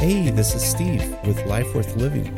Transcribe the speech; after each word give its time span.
Hey, 0.00 0.30
this 0.30 0.54
is 0.54 0.62
Steve 0.62 1.14
with 1.26 1.44
Life 1.44 1.74
Worth 1.74 1.94
Living. 1.94 2.34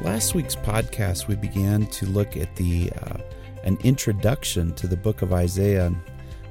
Last 0.00 0.34
week's 0.34 0.56
podcast, 0.56 1.28
we 1.28 1.36
began 1.36 1.86
to 1.86 2.06
look 2.06 2.36
at 2.36 2.56
the 2.56 2.90
uh, 2.90 3.18
an 3.62 3.78
introduction 3.84 4.74
to 4.74 4.88
the 4.88 4.96
book 4.96 5.22
of 5.22 5.32
Isaiah. 5.32 5.94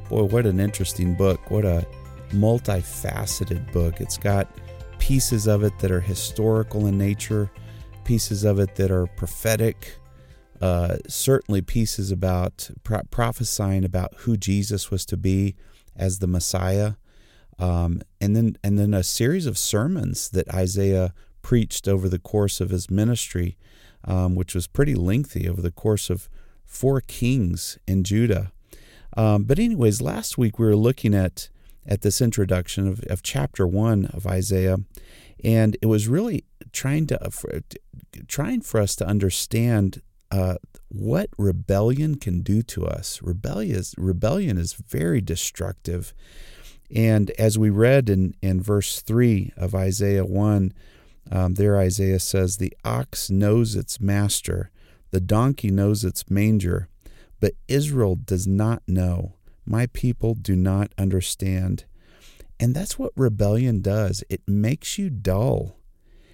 Boy, 0.07 0.23
what 0.23 0.46
an 0.46 0.62
interesting 0.62 1.15
book! 1.15 1.52
What 1.52 1.65
a 1.65 1.86
multifaceted 2.30 3.73
book. 3.73 3.99
It's 3.99 4.16
got 4.16 4.48
pieces 4.99 5.48
of 5.48 5.63
it 5.63 5.77
that 5.80 5.91
are 5.91 5.99
historical 5.99 6.88
in 6.88 6.98
nature, 6.98 7.52
pieces 8.05 8.45
of 8.45 8.57
it 8.57 8.75
that 8.75 8.89
are 8.89 9.07
prophetic, 9.07 9.98
uh, 10.61 10.95
certainly 11.09 11.59
pieces 11.59 12.09
about 12.09 12.71
pro- 12.84 13.04
prophesying 13.11 13.84
about 13.84 14.13
who 14.20 14.38
Jesus 14.38 14.89
was 14.89 15.05
to 15.07 15.18
be 15.18 15.57
as 15.93 16.20
the 16.20 16.27
Messiah. 16.27 16.93
Um, 17.62 18.02
and 18.20 18.35
then 18.35 18.58
and 18.63 18.80
then 18.80 18.94
a 18.94 19.04
series 19.04 19.45
of 19.45 19.58
sermons 19.58 20.30
that 20.30 20.49
Isaiah 20.49 21.13
preached 21.44 21.88
over 21.88 22.09
the 22.09 22.20
course 22.20 22.59
of 22.59 22.72
his 22.72 22.90
ministry, 22.90 23.55
um, 24.04 24.35
which 24.35 24.55
was 24.55 24.66
pretty 24.66 24.95
lengthy 24.95 25.48
over 25.48 25.62
the 25.62 25.71
course 25.71 26.09
of 26.09 26.27
four 26.66 27.02
kings 27.02 27.77
in 27.88 28.04
Judah. 28.04 28.52
Um, 29.16 29.44
but 29.44 29.59
anyways, 29.59 30.02
last 30.02 30.40
week 30.40 30.58
we 30.58 30.66
were 30.66 30.76
looking 30.76 31.13
at 31.13 31.49
at 31.85 32.02
this 32.02 32.20
introduction 32.20 32.88
of, 32.88 33.04
of 33.04 33.21
chapter 33.21 33.68
one 33.68 34.07
of 34.07 34.26
Isaiah, 34.26 34.77
and 35.43 35.77
it 35.84 35.85
was 35.85 36.07
really 36.07 36.46
trying 36.71 37.05
to 37.07 37.63
trying 38.27 38.62
for 38.62 38.80
us 38.80 38.96
to 38.96 39.05
understand 39.05 40.02
uh, 40.32 40.55
what 40.88 41.30
rebellion 41.38 42.16
can 42.16 42.41
do 42.41 42.63
to 42.63 42.88
us. 42.88 43.21
Rebellion 43.21 43.84
rebellion 43.98 44.57
is 44.57 44.73
very 44.73 45.21
destructive. 45.21 46.16
And 46.94 47.31
as 47.31 47.58
we 47.58 47.70
read 47.70 48.09
in, 48.09 48.36
in 48.41 48.62
verse 48.62 49.02
3 49.02 49.54
of 49.55 49.73
Isaiah 49.73 50.26
1, 50.26 50.74
um, 51.32 51.54
there 51.54 51.77
Isaiah 51.77 52.20
says, 52.20 52.57
The 52.57 52.76
ox 52.84 53.29
knows 53.29 53.76
its 53.76 53.99
master, 53.99 54.71
the 55.12 55.21
donkey 55.21 55.71
knows 55.71 56.04
its 56.04 56.30
manger, 56.30 56.88
but 57.40 57.54
Israel 57.68 58.15
does 58.15 58.48
not 58.48 58.82
know. 58.88 59.35
My 59.65 59.88
people 59.88 60.34
do 60.34 60.55
not 60.55 60.91
understand. 60.98 61.85
And 62.60 62.76
that's 62.76 62.99
what 62.99 63.13
rebellion 63.15 63.82
does 63.82 64.24
it 64.30 64.41
makes 64.47 64.97
you 64.97 65.09
dull, 65.09 65.78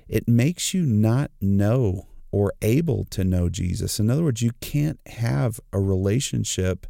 it 0.08 0.28
makes 0.28 0.74
you 0.74 0.86
not 0.86 1.32
know 1.40 2.08
or 2.32 2.54
able 2.62 3.06
to 3.06 3.24
know 3.24 3.50
Jesus. 3.50 4.00
In 4.00 4.10
other 4.10 4.24
words, 4.24 4.42
you 4.42 4.52
can't 4.60 5.00
have 5.08 5.60
a 5.72 5.80
relationship 5.80 6.86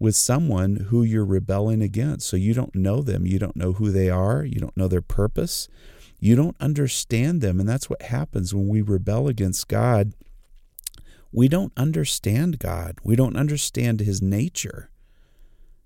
with 0.00 0.16
someone 0.16 0.76
who 0.88 1.02
you're 1.04 1.26
rebelling 1.26 1.82
against. 1.82 2.26
So 2.26 2.36
you 2.36 2.54
don't 2.54 2.74
know 2.74 3.02
them. 3.02 3.26
You 3.26 3.38
don't 3.38 3.54
know 3.54 3.74
who 3.74 3.92
they 3.92 4.08
are. 4.08 4.42
You 4.42 4.58
don't 4.58 4.76
know 4.76 4.88
their 4.88 5.02
purpose. 5.02 5.68
You 6.18 6.34
don't 6.34 6.56
understand 6.58 7.42
them. 7.42 7.60
And 7.60 7.68
that's 7.68 7.88
what 7.88 8.02
happens 8.02 8.54
when 8.54 8.66
we 8.66 8.80
rebel 8.80 9.28
against 9.28 9.68
God. 9.68 10.14
We 11.30 11.48
don't 11.48 11.72
understand 11.76 12.58
God. 12.58 12.98
We 13.04 13.14
don't 13.14 13.36
understand 13.36 14.00
His 14.00 14.20
nature. 14.20 14.90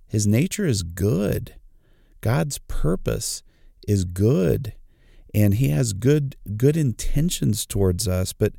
His 0.07 0.27
nature 0.27 0.65
is 0.65 0.85
good. 0.85 1.57
God's 2.21 2.59
purpose 2.59 3.43
is 3.87 4.05
good. 4.05 4.75
And 5.35 5.55
He 5.55 5.71
has 5.71 5.93
good, 5.93 6.37
good 6.57 6.77
intentions 6.77 7.67
towards 7.67 8.07
us. 8.07 8.33
But 8.33 8.53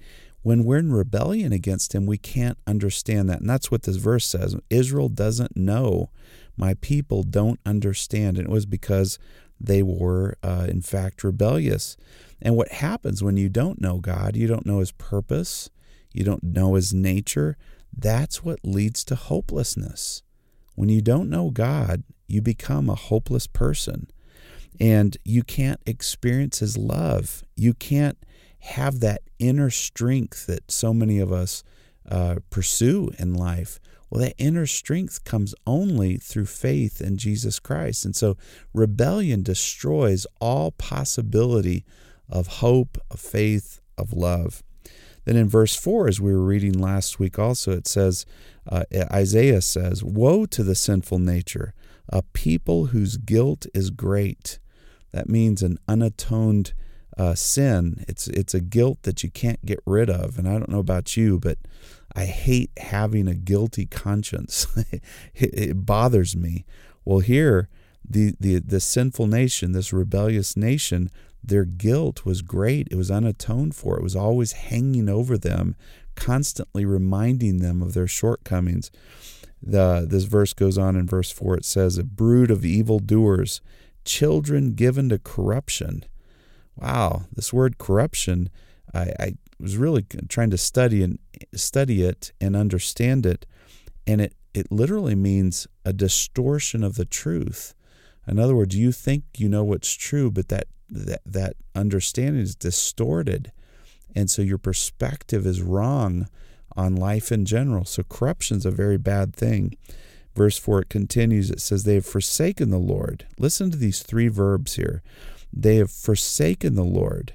when 0.46 0.64
we're 0.64 0.78
in 0.78 0.94
rebellion 0.94 1.52
against 1.52 1.96
him, 1.96 2.06
we 2.06 2.20
can't 2.20 2.60
understand 2.68 3.28
that. 3.28 3.40
And 3.40 3.50
that's 3.50 3.72
what 3.72 3.82
this 3.82 3.96
verse 3.96 4.28
says. 4.28 4.56
Israel 4.70 5.10
doesn't 5.10 5.58
know. 5.58 6.12
My 6.56 6.76
people 6.76 7.24
don't 7.24 7.60
understand. 7.66 8.38
And 8.38 8.46
it 8.46 8.52
was 8.52 8.68
because 8.68 9.18
they 9.60 9.82
were, 9.82 10.38
uh, 10.44 10.68
in 10.70 10.84
fact, 10.84 11.23
rebellious. 11.23 11.98
And 12.44 12.56
what 12.56 12.73
happens 12.73 13.23
when 13.23 13.38
you 13.38 13.50
don't 13.50 13.82
know 13.82 13.98
God, 13.98 14.36
you 14.36 14.46
don't 14.46 14.68
know 14.68 14.82
his 14.82 14.92
purpose, 14.92 15.72
you 16.14 16.23
don't 16.23 16.44
know 16.44 16.76
his 16.76 16.94
nature, 16.94 17.58
that's 17.98 18.44
what 18.44 18.60
leads 18.61 19.04
to 19.05 19.16
hopelessness. 19.16 20.22
When 20.76 20.89
you 20.89 21.02
don't 21.02 21.28
know 21.28 21.50
God, 21.50 22.04
you 22.28 22.44
become 22.44 22.88
a 22.88 22.94
hopeless 22.94 23.48
person. 23.48 24.11
And 24.80 25.17
you 25.26 25.42
can't 25.42 25.82
experience 25.88 26.60
his 26.60 26.78
love. 26.78 27.44
You 27.55 27.73
can't 27.73 28.20
have 28.65 28.99
that 28.99 29.21
inner 29.37 29.70
strength 29.70 30.48
that 30.48 30.71
so 30.71 30.93
many 30.93 31.20
of 31.20 31.31
us 31.31 31.64
uh, 32.09 32.36
pursue 32.49 33.11
in 33.20 33.33
life. 33.33 33.80
Well, 34.09 34.21
that 34.21 34.36
inner 34.37 34.65
strength 34.65 35.23
comes 35.23 35.53
only 35.67 36.17
through 36.17 36.48
faith 36.48 36.99
in 36.99 37.17
Jesus 37.17 37.59
Christ. 37.59 38.05
And 38.05 38.15
so 38.15 38.37
rebellion 38.73 39.43
destroys 39.43 40.25
all 40.39 40.71
possibility 40.71 41.86
of 42.27 42.48
hope, 42.48 42.98
of 43.11 43.20
faith, 43.20 43.81
of 43.98 44.14
love. 44.14 44.64
Then 45.25 45.37
in 45.37 45.48
verse 45.48 45.75
4, 45.75 46.08
as 46.08 46.21
we 46.21 46.33
were 46.33 46.43
reading 46.43 46.73
last 46.73 47.20
week 47.20 47.37
also, 47.37 47.71
it 47.71 47.87
says, 47.87 48.25
uh, 48.67 48.83
Isaiah 49.11 49.61
says, 49.61 50.04
Woe 50.04 50.45
to 50.48 50.64
the 50.64 50.75
sinful 50.75 51.20
nature, 51.20 51.73
a 52.09 52.21
people 52.21 52.87
whose 52.87 53.17
guilt 53.17 53.67
is 53.73 53.89
great. 53.89 54.59
That 55.11 55.30
means 55.30 55.61
an 55.61 55.77
unatoned 55.87 56.73
uh, 57.17 57.36
sin. 57.36 58.03
It's 58.08 58.27
it's 58.27 58.53
a 58.53 58.59
guilt 58.59 59.03
that 59.03 59.23
you 59.23 59.30
can't 59.30 59.65
get 59.65 59.80
rid 59.86 60.09
of. 60.09 60.37
And 60.37 60.48
I 60.48 60.53
don't 60.53 60.70
know 60.70 60.80
about 60.80 61.15
you, 61.15 61.39
but 61.39 61.58
I 62.15 62.26
hate 62.26 62.71
having 62.77 63.27
a 63.27 63.36
guilty 63.36 63.86
conscience. 63.86 64.67
it, 64.92 65.02
it, 65.33 65.86
bothers 65.86 66.36
me. 66.36 66.65
Well, 67.04 67.20
here 67.20 67.70
the, 68.08 68.36
the 68.39 68.59
the 68.59 68.80
sinful 68.80 69.27
nation, 69.27 69.71
this 69.71 69.93
rebellious 69.93 70.55
nation, 70.55 71.09
their 71.43 71.65
guilt 71.65 72.25
was 72.25 72.42
great. 72.42 72.87
It 72.92 72.95
was 72.95 73.09
unatoned 73.09 73.75
for. 73.75 73.98
It 73.98 74.04
was 74.04 74.15
always 74.15 74.54
hanging 74.54 75.09
over 75.09 75.37
them, 75.37 75.75
constantly 76.15 76.86
reminding 76.86 77.59
them 77.59 77.81
of 77.81 77.93
their 77.93 78.08
shortcomings. 78.08 78.92
The, 79.61 80.05
this 80.08 80.25
verse 80.25 80.54
goes 80.54 80.77
on 80.77 80.95
in 80.95 81.08
verse 81.08 81.31
4. 81.31 81.58
It 81.58 81.65
says, 81.65 81.98
A 81.98 82.04
brood 82.04 82.52
of 82.52 82.65
evildoers, 82.65 83.61
children 84.04 84.73
given 84.73 85.09
to 85.09 85.17
corruption 85.17 86.05
wow, 86.77 87.23
this 87.33 87.53
word 87.53 87.77
corruption, 87.77 88.49
I, 88.93 89.13
I 89.19 89.33
was 89.59 89.77
really 89.77 90.05
trying 90.30 90.49
to 90.49 90.58
study 90.58 91.03
and 91.03 91.19
study 91.53 92.03
it 92.03 92.31
and 92.41 92.55
understand 92.55 93.25
it, 93.25 93.45
and 94.05 94.21
it 94.21 94.33
it 94.53 94.71
literally 94.71 95.15
means 95.15 95.67
a 95.83 95.91
distortion 95.91 96.83
of 96.83 96.95
the 96.95 97.05
truth. 97.05 97.73
In 98.27 98.39
other 98.39 98.55
words, 98.55 98.75
you 98.75 98.91
think 98.91 99.23
you 99.37 99.49
know 99.49 99.63
what's 99.63 99.93
true, 99.93 100.31
but 100.31 100.49
that 100.49 100.67
that 100.89 101.21
that 101.25 101.55
understanding 101.73 102.41
is 102.41 102.55
distorted, 102.55 103.52
and 104.15 104.30
so 104.30 104.42
your 104.42 104.57
perspective 104.57 105.45
is 105.45 105.61
wrong 105.61 106.27
on 106.75 106.95
life 106.95 107.31
in 107.31 107.45
general. 107.45 107.86
So 107.86 108.03
corruption 108.03 108.57
is 108.57 108.65
a 108.65 108.71
very 108.71 108.97
bad 108.97 109.36
thing. 109.36 109.77
Verse 110.36 110.57
4 110.57 110.81
it 110.81 110.89
continues, 110.89 111.49
it 111.49 111.61
says, 111.61 111.83
They 111.83 111.95
have 111.95 112.05
forsaken 112.05 112.69
the 112.69 112.77
Lord. 112.77 113.25
Listen 113.39 113.71
to 113.71 113.77
these 113.77 114.03
three 114.03 114.27
verbs 114.27 114.75
here. 114.75 115.02
They 115.55 115.77
have 115.77 115.92
forsaken 115.92 116.76
the 116.76 116.83
Lord. 116.83 117.33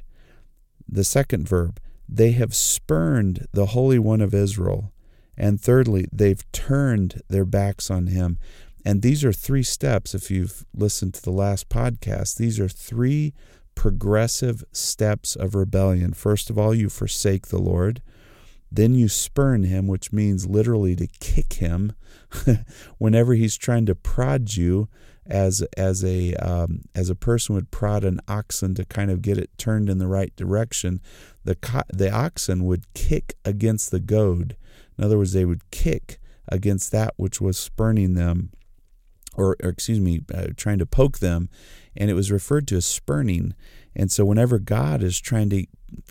The 0.86 1.04
second 1.04 1.48
verb, 1.48 1.80
they 2.08 2.32
have 2.32 2.54
spurned 2.54 3.46
the 3.52 3.66
Holy 3.66 3.98
One 3.98 4.20
of 4.20 4.34
Israel. 4.34 4.92
And 5.36 5.60
thirdly, 5.60 6.06
they've 6.12 6.44
turned 6.52 7.22
their 7.28 7.46
backs 7.46 7.90
on 7.90 8.08
him. 8.08 8.38
And 8.84 9.00
these 9.00 9.24
are 9.24 9.32
three 9.32 9.62
steps. 9.62 10.14
If 10.14 10.30
you've 10.30 10.66
listened 10.74 11.14
to 11.14 11.22
the 11.22 11.30
last 11.30 11.68
podcast, 11.68 12.36
these 12.36 12.60
are 12.60 12.68
three 12.68 13.32
progressive 13.74 14.64
steps 14.72 15.36
of 15.36 15.54
rebellion. 15.54 16.12
First 16.12 16.50
of 16.50 16.58
all, 16.58 16.74
you 16.74 16.90
forsake 16.90 17.46
the 17.46 17.58
Lord. 17.58 18.02
Then 18.70 18.94
you 18.94 19.08
spurn 19.08 19.64
him, 19.64 19.86
which 19.86 20.12
means 20.12 20.46
literally 20.46 20.94
to 20.96 21.06
kick 21.06 21.54
him 21.54 21.94
whenever 22.98 23.34
he's 23.34 23.56
trying 23.56 23.86
to 23.86 23.94
prod 23.94 24.54
you 24.54 24.88
as 25.26 25.62
as 25.76 26.04
a 26.04 26.34
um, 26.34 26.82
as 26.94 27.10
a 27.10 27.14
person 27.14 27.54
would 27.54 27.70
prod 27.70 28.04
an 28.04 28.20
oxen 28.26 28.74
to 28.74 28.84
kind 28.84 29.10
of 29.10 29.22
get 29.22 29.38
it 29.38 29.50
turned 29.58 29.88
in 29.88 29.98
the 29.98 30.08
right 30.08 30.34
direction, 30.36 31.00
the 31.44 31.54
co- 31.54 31.82
the 31.92 32.10
oxen 32.10 32.64
would 32.64 32.92
kick 32.94 33.36
against 33.44 33.90
the 33.90 34.00
goad. 34.00 34.56
In 34.98 35.04
other 35.04 35.18
words, 35.18 35.32
they 35.32 35.44
would 35.44 35.70
kick 35.70 36.18
against 36.48 36.92
that 36.92 37.14
which 37.16 37.40
was 37.40 37.56
spurning 37.56 38.14
them, 38.14 38.50
or, 39.34 39.56
or 39.62 39.70
excuse 39.70 40.00
me, 40.00 40.20
uh, 40.34 40.48
trying 40.56 40.78
to 40.78 40.86
poke 40.86 41.18
them, 41.18 41.48
and 41.96 42.10
it 42.10 42.14
was 42.14 42.30
referred 42.30 42.66
to 42.68 42.76
as 42.76 42.86
spurning. 42.86 43.54
And 43.94 44.10
so, 44.10 44.24
whenever 44.24 44.58
God 44.58 45.02
is 45.02 45.20
trying 45.20 45.50
to 45.50 45.66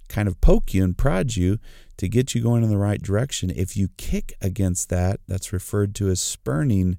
kind 0.07 0.27
of 0.27 0.39
poke 0.41 0.73
you 0.73 0.83
and 0.83 0.97
prod 0.97 1.35
you 1.35 1.59
to 1.97 2.07
get 2.07 2.33
you 2.33 2.41
going 2.41 2.63
in 2.63 2.69
the 2.69 2.77
right 2.77 3.01
direction, 3.01 3.51
if 3.55 3.77
you 3.77 3.89
kick 3.97 4.33
against 4.41 4.89
that, 4.89 5.19
that's 5.27 5.53
referred 5.53 5.95
to 5.95 6.09
as 6.09 6.19
spurning 6.19 6.97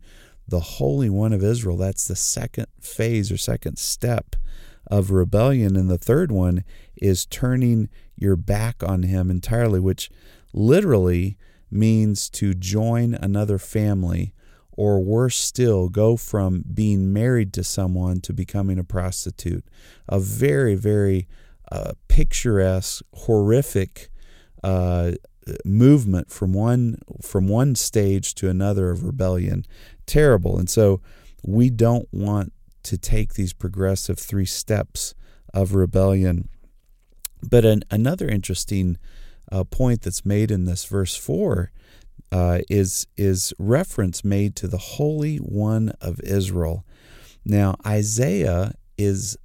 the 0.50 0.60
Holy 0.60 1.08
One 1.08 1.32
of 1.32 1.42
Israel. 1.42 1.76
That's 1.76 2.06
the 2.06 2.16
second 2.16 2.66
phase 2.80 3.32
or 3.32 3.36
second 3.36 3.78
step 3.78 4.36
of 4.86 5.10
rebellion. 5.10 5.76
And 5.76 5.88
the 5.88 5.98
third 5.98 6.30
one 6.30 6.64
is 6.96 7.24
turning 7.24 7.88
your 8.16 8.36
back 8.36 8.82
on 8.82 9.04
Him 9.04 9.30
entirely, 9.30 9.80
which 9.80 10.10
literally 10.52 11.38
means 11.70 12.28
to 12.30 12.52
join 12.52 13.14
another 13.14 13.58
family, 13.58 14.34
or 14.72 15.00
worse 15.00 15.36
still, 15.36 15.88
go 15.88 16.16
from 16.16 16.64
being 16.74 17.12
married 17.12 17.52
to 17.52 17.64
someone 17.64 18.20
to 18.22 18.32
becoming 18.32 18.78
a 18.78 18.84
prostitute. 18.84 19.64
A 20.08 20.18
very, 20.18 20.74
very 20.74 21.28
uh, 21.70 21.92
picturesque, 22.08 23.02
horrific 23.14 24.10
uh, 24.64 25.12
movement 25.64 26.30
from 26.30 26.52
one 26.52 26.98
from 27.22 27.48
one 27.48 27.74
stage 27.74 28.34
to 28.36 28.48
another 28.48 28.90
of 28.90 29.04
rebellion. 29.04 29.64
Terrible, 30.06 30.58
and 30.58 30.68
so 30.68 31.00
we 31.42 31.70
don't 31.70 32.08
want 32.12 32.52
to 32.82 32.98
take 32.98 33.34
these 33.34 33.52
progressive 33.52 34.18
three 34.18 34.46
steps 34.46 35.14
of 35.52 35.74
rebellion. 35.74 36.48
But 37.42 37.64
an, 37.64 37.82
another 37.90 38.28
interesting 38.28 38.98
uh, 39.50 39.64
point 39.64 40.02
that's 40.02 40.24
made 40.24 40.50
in 40.50 40.64
this 40.64 40.84
verse 40.84 41.16
four 41.16 41.72
uh, 42.32 42.60
is 42.68 43.06
is 43.16 43.52
reference 43.58 44.24
made 44.24 44.56
to 44.56 44.68
the 44.68 44.78
Holy 44.78 45.36
One 45.38 45.92
of 46.00 46.20
Israel. 46.20 46.84
Now 47.44 47.76
Isaiah 47.86 48.74
is 48.98 49.36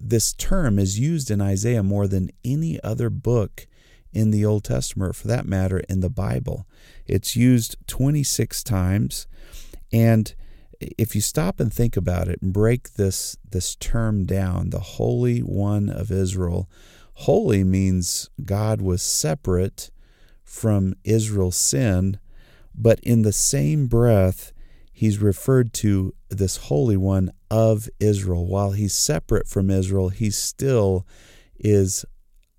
this 0.00 0.32
term 0.32 0.78
is 0.78 0.98
used 0.98 1.30
in 1.30 1.40
Isaiah 1.40 1.82
more 1.82 2.06
than 2.06 2.30
any 2.44 2.82
other 2.82 3.10
book 3.10 3.66
in 4.12 4.30
the 4.30 4.44
Old 4.44 4.64
Testament, 4.64 5.16
for 5.16 5.28
that 5.28 5.46
matter, 5.46 5.78
in 5.88 6.00
the 6.00 6.10
Bible. 6.10 6.66
It's 7.06 7.36
used 7.36 7.76
26 7.86 8.62
times, 8.62 9.26
and 9.92 10.34
if 10.80 11.14
you 11.14 11.20
stop 11.20 11.60
and 11.60 11.72
think 11.72 11.96
about 11.96 12.28
it 12.28 12.40
and 12.42 12.52
break 12.52 12.94
this 12.94 13.36
this 13.50 13.76
term 13.76 14.24
down, 14.24 14.70
the 14.70 14.80
Holy 14.80 15.40
One 15.40 15.88
of 15.88 16.10
Israel, 16.10 16.68
holy 17.14 17.62
means 17.64 18.30
God 18.44 18.80
was 18.82 19.02
separate 19.02 19.90
from 20.44 20.94
Israel's 21.04 21.56
sin, 21.56 22.18
but 22.74 23.00
in 23.00 23.22
the 23.22 23.32
same 23.32 23.86
breath, 23.86 24.52
he's 24.92 25.18
referred 25.18 25.72
to 25.74 26.14
this 26.30 26.56
Holy 26.56 26.96
One 26.96 27.32
of 27.50 27.88
Israel. 28.00 28.46
While 28.46 28.72
he's 28.72 28.94
separate 28.94 29.46
from 29.48 29.70
Israel, 29.70 30.08
he 30.08 30.30
still 30.30 31.06
is 31.58 32.04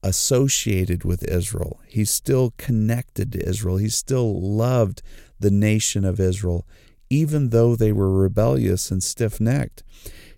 associated 0.04 1.04
with 1.04 1.24
Israel. 1.24 1.80
He's 1.88 2.12
still 2.12 2.54
connected 2.58 3.32
to 3.32 3.48
Israel. 3.48 3.78
He 3.78 3.90
still 3.90 4.40
loved 4.40 5.02
the 5.40 5.52
nation 5.52 6.06
of 6.06 6.20
Israel 6.20 6.66
even 7.14 7.50
though 7.50 7.76
they 7.76 7.92
were 7.92 8.12
rebellious 8.12 8.90
and 8.90 9.04
stiff 9.04 9.40
necked. 9.40 9.84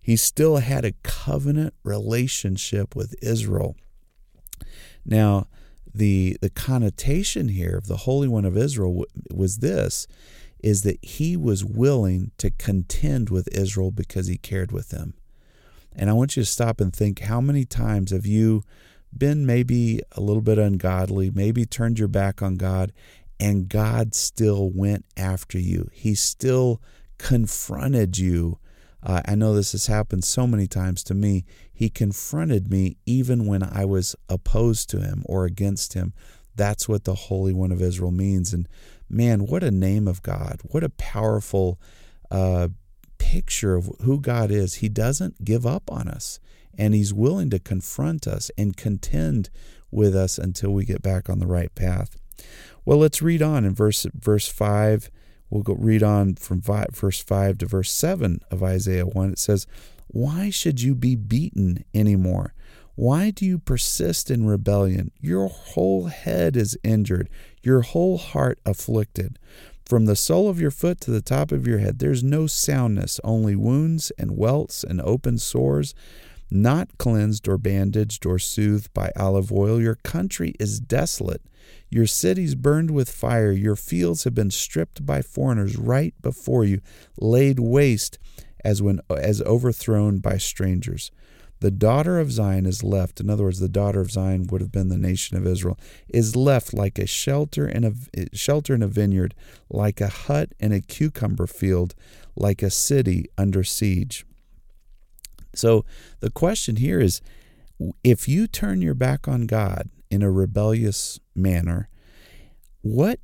He 0.01 0.17
still 0.17 0.57
had 0.57 0.83
a 0.83 0.93
covenant 1.03 1.73
relationship 1.83 2.97
with 2.97 3.15
Israel. 3.21 3.77
Now, 5.05 5.47
the, 5.93 6.37
the 6.41 6.49
connotation 6.49 7.47
here 7.47 7.77
of 7.77 7.87
the 7.87 7.97
Holy 7.97 8.27
One 8.27 8.43
of 8.43 8.57
Israel 8.57 9.05
was 9.33 9.59
this 9.59 10.05
is 10.59 10.81
that 10.81 10.97
he 11.01 11.37
was 11.37 11.63
willing 11.63 12.31
to 12.39 12.51
contend 12.51 13.29
with 13.29 13.47
Israel 13.53 13.91
because 13.91 14.27
he 14.27 14.37
cared 14.37 14.73
with 14.73 14.89
them. 14.89 15.13
And 15.95 16.09
I 16.09 16.13
want 16.13 16.35
you 16.35 16.43
to 16.43 16.49
stop 16.49 16.81
and 16.81 16.93
think 16.93 17.19
how 17.19 17.39
many 17.39 17.63
times 17.63 18.11
have 18.11 18.25
you 18.25 18.63
been 19.17 19.45
maybe 19.45 20.01
a 20.13 20.21
little 20.21 20.41
bit 20.41 20.57
ungodly, 20.57 21.31
maybe 21.31 21.65
turned 21.65 21.99
your 21.99 22.07
back 22.07 22.41
on 22.41 22.55
God, 22.55 22.91
and 23.39 23.69
God 23.69 24.15
still 24.15 24.69
went 24.69 25.05
after 25.17 25.59
you. 25.59 25.89
He 25.93 26.15
still 26.15 26.81
confronted 27.17 28.17
you. 28.17 28.59
Uh, 29.03 29.21
I 29.25 29.35
know 29.35 29.53
this 29.53 29.73
has 29.73 29.87
happened 29.87 30.23
so 30.23 30.47
many 30.47 30.67
times 30.67 31.03
to 31.05 31.13
me. 31.13 31.45
He 31.71 31.89
confronted 31.89 32.71
me 32.71 32.97
even 33.05 33.45
when 33.45 33.61
I 33.61 33.85
was 33.85 34.15
opposed 34.29 34.89
to 34.91 35.01
him 35.01 35.23
or 35.25 35.45
against 35.45 35.93
him. 35.93 36.13
That's 36.55 36.87
what 36.87 37.03
the 37.03 37.15
Holy 37.15 37.53
One 37.53 37.71
of 37.71 37.81
Israel 37.81 38.11
means. 38.11 38.53
And 38.53 38.67
man, 39.09 39.45
what 39.45 39.63
a 39.63 39.71
name 39.71 40.07
of 40.07 40.21
God. 40.21 40.61
What 40.63 40.83
a 40.83 40.89
powerful 40.89 41.79
uh, 42.31 42.69
picture 43.17 43.75
of 43.75 43.91
who 44.01 44.19
God 44.19 44.51
is. 44.51 44.75
He 44.75 44.89
doesn't 44.89 45.43
give 45.43 45.65
up 45.65 45.91
on 45.91 46.07
us, 46.07 46.39
and 46.77 46.93
He's 46.93 47.13
willing 47.13 47.49
to 47.49 47.59
confront 47.59 48.27
us 48.27 48.51
and 48.57 48.75
contend 48.77 49.49
with 49.91 50.15
us 50.15 50.37
until 50.37 50.71
we 50.71 50.85
get 50.85 51.01
back 51.01 51.29
on 51.29 51.39
the 51.39 51.47
right 51.47 51.73
path. 51.75 52.17
Well, 52.83 52.97
let's 52.97 53.21
read 53.21 53.41
on 53.41 53.65
in 53.65 53.73
verse 53.73 54.05
verse 54.13 54.47
five. 54.47 55.09
We'll 55.49 55.63
go 55.63 55.75
read 55.75 56.03
on 56.03 56.35
from 56.35 56.61
five, 56.61 56.89
verse 56.91 57.21
five 57.21 57.57
to 57.59 57.65
verse 57.65 57.91
seven 57.91 58.41
of 58.51 58.61
Isaiah 58.63 59.05
one. 59.05 59.31
It 59.31 59.39
says, 59.39 59.67
"Why 60.07 60.49
should 60.49 60.81
you 60.81 60.95
be 60.95 61.15
beaten 61.15 61.85
anymore? 61.93 62.53
Why 62.95 63.29
do 63.29 63.45
you 63.45 63.59
persist 63.59 64.31
in 64.31 64.45
rebellion? 64.45 65.11
Your 65.19 65.49
whole 65.49 66.05
head 66.05 66.55
is 66.55 66.77
injured, 66.83 67.29
your 67.63 67.81
whole 67.81 68.17
heart 68.17 68.59
afflicted." 68.65 69.39
From 69.85 70.05
the 70.05 70.15
sole 70.15 70.49
of 70.49 70.59
your 70.59 70.71
foot 70.71 70.99
to 71.01 71.11
the 71.11 71.21
top 71.21 71.51
of 71.51 71.67
your 71.67 71.77
head, 71.77 71.99
there's 71.99 72.23
no 72.23 72.47
soundness, 72.47 73.19
only 73.23 73.55
wounds 73.55 74.11
and 74.17 74.35
welts 74.35 74.83
and 74.83 74.99
open 75.01 75.37
sores, 75.37 75.93
not 76.49 76.97
cleansed 76.97 77.47
or 77.47 77.57
bandaged 77.57 78.25
or 78.25 78.39
soothed 78.39 78.93
by 78.93 79.11
olive 79.15 79.51
oil. 79.51 79.81
Your 79.81 79.95
country 79.95 80.53
is 80.59 80.79
desolate 80.79 81.41
your 81.89 82.07
cities 82.07 82.55
burned 82.55 82.91
with 82.91 83.09
fire, 83.09 83.51
your 83.51 83.75
fields 83.75 84.23
have 84.23 84.35
been 84.35 84.51
stripped 84.51 85.05
by 85.05 85.21
foreigners 85.21 85.77
right 85.77 86.13
before 86.21 86.65
you, 86.65 86.81
laid 87.19 87.59
waste 87.59 88.19
as 88.63 88.81
when 88.81 88.99
as 89.09 89.41
overthrown 89.43 90.19
by 90.19 90.37
strangers. 90.37 91.11
The 91.61 91.71
daughter 91.71 92.19
of 92.19 92.31
Zion 92.31 92.65
is 92.65 92.83
left, 92.83 93.21
in 93.21 93.29
other 93.29 93.43
words, 93.43 93.59
the 93.59 93.69
daughter 93.69 94.01
of 94.01 94.11
Zion 94.11 94.47
would 94.47 94.59
have 94.59 94.71
been 94.71 94.89
the 94.89 94.97
nation 94.97 95.37
of 95.37 95.47
Israel, 95.47 95.79
is 96.09 96.35
left 96.35 96.73
like 96.73 96.99
a 96.99 97.07
shelter 97.07 97.67
in 97.67 97.83
a 97.85 97.93
shelter 98.35 98.75
in 98.75 98.83
a 98.83 98.87
vineyard, 98.87 99.33
like 99.69 100.01
a 100.01 100.09
hut 100.09 100.53
in 100.59 100.73
a 100.73 100.81
cucumber 100.81 101.47
field, 101.47 101.95
like 102.35 102.61
a 102.61 102.69
city 102.69 103.25
under 103.37 103.63
siege. 103.63 104.25
So 105.57 105.85
the 106.19 106.29
question 106.29 106.77
here 106.77 106.99
is 106.99 107.21
if 108.03 108.27
you 108.27 108.47
turn 108.47 108.81
your 108.81 108.93
back 108.93 109.27
on 109.27 109.47
God 109.47 109.89
in 110.09 110.21
a 110.21 110.31
rebellious 110.31 111.19
manner, 111.35 111.89
what 112.81 113.19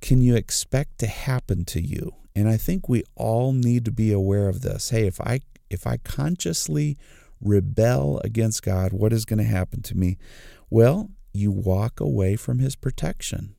can 0.00 0.20
you 0.20 0.36
expect 0.36 0.98
to 0.98 1.06
happen 1.06 1.64
to 1.66 1.80
you? 1.80 2.14
And 2.34 2.48
I 2.48 2.56
think 2.56 2.88
we 2.88 3.02
all 3.14 3.52
need 3.52 3.84
to 3.86 3.90
be 3.90 4.12
aware 4.12 4.48
of 4.48 4.60
this. 4.60 4.90
Hey, 4.90 5.06
if 5.06 5.20
I 5.20 5.40
if 5.70 5.86
I 5.86 5.96
consciously 5.96 6.96
rebel 7.40 8.20
against 8.22 8.62
God, 8.62 8.92
what 8.92 9.12
is 9.12 9.24
going 9.24 9.38
to 9.38 9.44
happen 9.44 9.82
to 9.82 9.96
me? 9.96 10.16
Well, 10.70 11.10
you 11.32 11.50
walk 11.50 12.00
away 12.00 12.36
from 12.36 12.58
his 12.58 12.76
protection. 12.76 13.54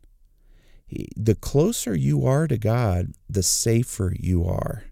The 1.18 1.36
closer 1.36 1.96
you 1.96 2.26
are 2.26 2.48
to 2.48 2.58
God, 2.58 3.14
the 3.30 3.44
safer 3.44 4.14
you 4.18 4.46
are. 4.46 4.86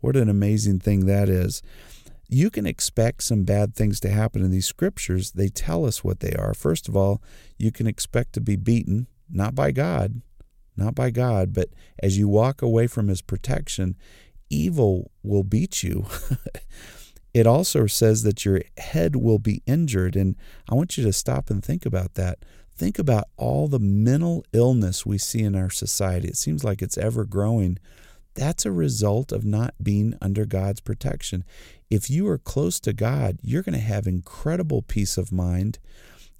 What 0.00 0.16
an 0.16 0.28
amazing 0.28 0.80
thing 0.80 1.06
that 1.06 1.28
is 1.28 1.62
you 2.32 2.50
can 2.50 2.66
expect 2.66 3.22
some 3.22 3.44
bad 3.44 3.74
things 3.74 4.00
to 4.00 4.08
happen 4.08 4.42
in 4.42 4.50
these 4.50 4.66
scriptures. 4.66 5.32
They 5.32 5.48
tell 5.48 5.84
us 5.84 6.02
what 6.02 6.20
they 6.20 6.32
are. 6.32 6.54
First 6.54 6.88
of 6.88 6.96
all, 6.96 7.22
you 7.58 7.70
can 7.70 7.86
expect 7.86 8.32
to 8.34 8.40
be 8.40 8.56
beaten, 8.56 9.06
not 9.30 9.54
by 9.54 9.70
God, 9.70 10.22
not 10.76 10.94
by 10.94 11.10
God, 11.10 11.52
but 11.52 11.68
as 12.02 12.16
you 12.16 12.28
walk 12.28 12.62
away 12.62 12.86
from 12.86 13.08
his 13.08 13.20
protection, 13.20 13.96
evil 14.48 15.10
will 15.22 15.44
beat 15.44 15.82
you. 15.82 16.06
it 17.34 17.46
also 17.46 17.86
says 17.86 18.22
that 18.22 18.44
your 18.46 18.62
head 18.78 19.16
will 19.16 19.38
be 19.38 19.62
injured. 19.66 20.16
And 20.16 20.36
I 20.70 20.74
want 20.74 20.96
you 20.96 21.04
to 21.04 21.12
stop 21.12 21.50
and 21.50 21.62
think 21.62 21.84
about 21.84 22.14
that. 22.14 22.38
Think 22.74 22.98
about 22.98 23.24
all 23.36 23.68
the 23.68 23.78
mental 23.78 24.44
illness 24.54 25.04
we 25.04 25.18
see 25.18 25.42
in 25.42 25.54
our 25.54 25.70
society. 25.70 26.28
It 26.28 26.36
seems 26.36 26.64
like 26.64 26.80
it's 26.80 26.96
ever 26.96 27.26
growing. 27.26 27.78
That's 28.34 28.64
a 28.64 28.72
result 28.72 29.30
of 29.32 29.44
not 29.44 29.74
being 29.82 30.14
under 30.22 30.46
God's 30.46 30.80
protection. 30.80 31.44
If 31.92 32.08
you 32.08 32.26
are 32.28 32.38
close 32.38 32.80
to 32.80 32.94
God, 32.94 33.36
you're 33.42 33.62
going 33.62 33.74
to 33.74 33.78
have 33.78 34.06
incredible 34.06 34.80
peace 34.80 35.18
of 35.18 35.30
mind. 35.30 35.78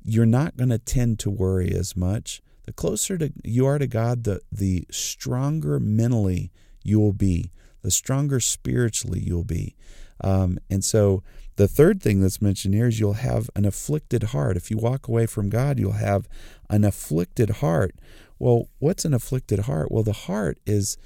You're 0.02 0.24
not 0.24 0.56
going 0.56 0.70
to 0.70 0.78
tend 0.78 1.18
to 1.18 1.30
worry 1.30 1.74
as 1.74 1.94
much. 1.94 2.40
The 2.64 2.72
closer 2.72 3.18
to 3.18 3.30
you 3.44 3.66
are 3.66 3.78
to 3.78 3.86
God, 3.86 4.24
the, 4.24 4.40
the 4.50 4.86
stronger 4.90 5.78
mentally 5.78 6.50
you 6.82 6.98
will 6.98 7.12
be, 7.12 7.50
the 7.82 7.90
stronger 7.90 8.40
spiritually 8.40 9.20
you'll 9.20 9.44
be. 9.44 9.76
Um, 10.24 10.58
and 10.70 10.82
so 10.82 11.22
the 11.56 11.68
third 11.68 12.02
thing 12.02 12.22
that's 12.22 12.40
mentioned 12.40 12.72
here 12.72 12.86
is 12.86 12.98
you'll 12.98 13.12
have 13.12 13.50
an 13.54 13.66
afflicted 13.66 14.22
heart. 14.22 14.56
If 14.56 14.70
you 14.70 14.78
walk 14.78 15.06
away 15.06 15.26
from 15.26 15.50
God, 15.50 15.78
you'll 15.78 15.92
have 15.92 16.30
an 16.70 16.82
afflicted 16.82 17.50
heart. 17.56 17.94
Well, 18.38 18.70
what's 18.78 19.04
an 19.04 19.12
afflicted 19.12 19.58
heart? 19.60 19.92
Well, 19.92 20.02
the 20.02 20.14
heart 20.14 20.60
is 20.64 20.96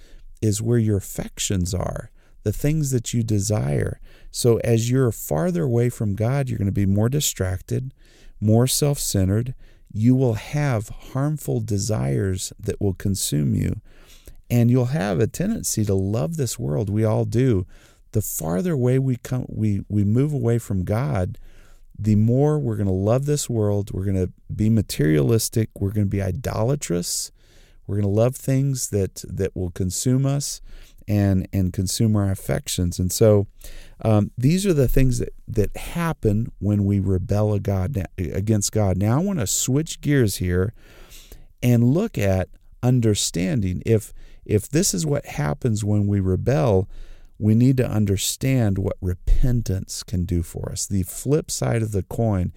is 0.41 0.63
where 0.63 0.79
your 0.79 0.99
affections 0.99 1.75
are, 1.75 2.11
the 2.47 2.53
things 2.53 2.93
that 2.93 3.13
you 3.13 3.25
desire. 3.25 3.99
So 4.31 4.59
as 4.59 4.89
you're 4.89 5.11
farther 5.11 5.65
away 5.65 5.89
from 5.89 6.15
God, 6.15 6.49
you're 6.49 6.61
going 6.61 6.67
to 6.67 6.73
be 6.73 6.87
more 6.87 7.09
distracted, 7.09 7.93
more 8.41 8.69
self 8.69 9.01
centered. 9.01 9.57
You 9.93 10.15
will 10.15 10.35
have 10.35 10.89
harmful 10.89 11.59
desires 11.59 12.53
that 12.61 12.81
will 12.81 12.95
consume 12.95 13.57
you. 13.57 13.81
And 14.49 14.71
you'll 14.71 14.95
have 14.95 15.19
a 15.19 15.27
tendency 15.27 15.85
to 15.87 15.95
love 15.95 16.37
this 16.37 16.57
world. 16.57 16.89
We 16.89 17.03
all 17.03 17.25
do. 17.25 17.67
The 18.13 18.23
farther 18.23 18.75
away 18.75 19.01
we 19.01 19.17
come, 19.17 19.47
we, 19.49 19.81
we 19.89 20.05
move 20.05 20.33
away 20.33 20.59
from 20.59 20.85
God, 20.85 21.39
the 21.99 22.15
more 22.15 22.61
we're 22.61 22.77
going 22.77 22.87
to 22.87 22.93
love 22.93 23.27
this 23.27 23.51
world. 23.51 23.91
We're 23.93 24.05
going 24.05 24.25
to 24.25 24.33
be 24.55 24.71
materialistic. 24.71 25.71
We're 25.81 25.91
going 25.91 26.07
to 26.07 26.11
be 26.11 26.23
idolatrous. 26.23 27.33
We're 27.89 27.97
going 27.97 28.15
to 28.15 28.21
love 28.21 28.37
things 28.37 28.91
that, 28.91 29.25
that 29.29 29.57
will 29.57 29.71
consume 29.71 30.25
us. 30.25 30.61
And 31.09 31.49
and 31.53 31.73
consume 31.73 32.17
our 32.17 32.31
affections. 32.31 32.99
And 32.99 33.13
so 33.13 33.47
um, 34.03 34.31
these 34.37 34.67
are 34.67 34.75
the 34.75 34.89
things 34.89 35.19
that 35.19 35.35
that 35.49 35.77
happen 35.77 36.53
when 36.59 36.85
we 36.85 37.01
rebel 37.01 37.55
against 37.55 38.73
God. 38.73 38.97
Now 38.99 39.19
I 39.19 39.23
want 39.23 39.39
to 39.39 39.47
switch 39.47 40.01
gears 40.01 40.37
here 40.37 40.73
and 41.63 41.85
look 41.85 42.19
at 42.19 42.49
understanding 42.83 43.83
if 43.87 44.13
if 44.45 44.69
this 44.69 44.95
is 44.95 45.05
what 45.07 45.27
happens 45.27 45.85
when 45.85 46.07
we 46.07 46.21
rebel 46.21 46.89
we 47.39 47.55
need 47.55 47.77
to 47.77 47.89
understand 47.89 48.79
what 48.79 48.97
repentance 49.01 50.03
can 50.03 50.25
do 50.25 50.43
for 50.43 50.71
us. 50.73 50.87
The 50.87 51.03
flip 51.03 51.51
side 51.51 51.83
of 51.83 51.93
the 51.93 52.03
coin, 52.03 52.53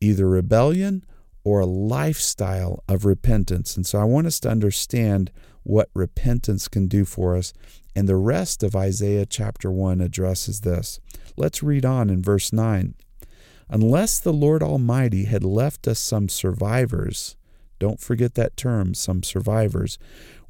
either 0.00 0.28
rebellion 0.28 1.04
or 1.44 1.60
a 1.60 1.66
lifestyle 1.66 2.82
of 2.88 3.04
repentance. 3.04 3.76
And 3.76 3.86
so 3.86 3.98
I 3.98 4.04
want 4.04 4.26
us 4.26 4.40
to 4.40 4.50
understand 4.50 5.30
what 5.66 5.90
repentance 5.94 6.68
can 6.68 6.86
do 6.86 7.04
for 7.04 7.36
us. 7.36 7.52
And 7.94 8.08
the 8.08 8.16
rest 8.16 8.62
of 8.62 8.76
Isaiah 8.76 9.26
chapter 9.26 9.70
1 9.70 10.00
addresses 10.00 10.60
this. 10.60 11.00
Let's 11.36 11.62
read 11.62 11.84
on 11.84 12.10
in 12.10 12.22
verse 12.22 12.52
9. 12.52 12.94
Unless 13.68 14.20
the 14.20 14.32
Lord 14.32 14.62
Almighty 14.62 15.24
had 15.24 15.42
left 15.42 15.88
us 15.88 15.98
some 15.98 16.28
survivors, 16.28 17.36
don't 17.78 18.00
forget 18.00 18.34
that 18.34 18.56
term, 18.56 18.94
some 18.94 19.22
survivors, 19.22 19.98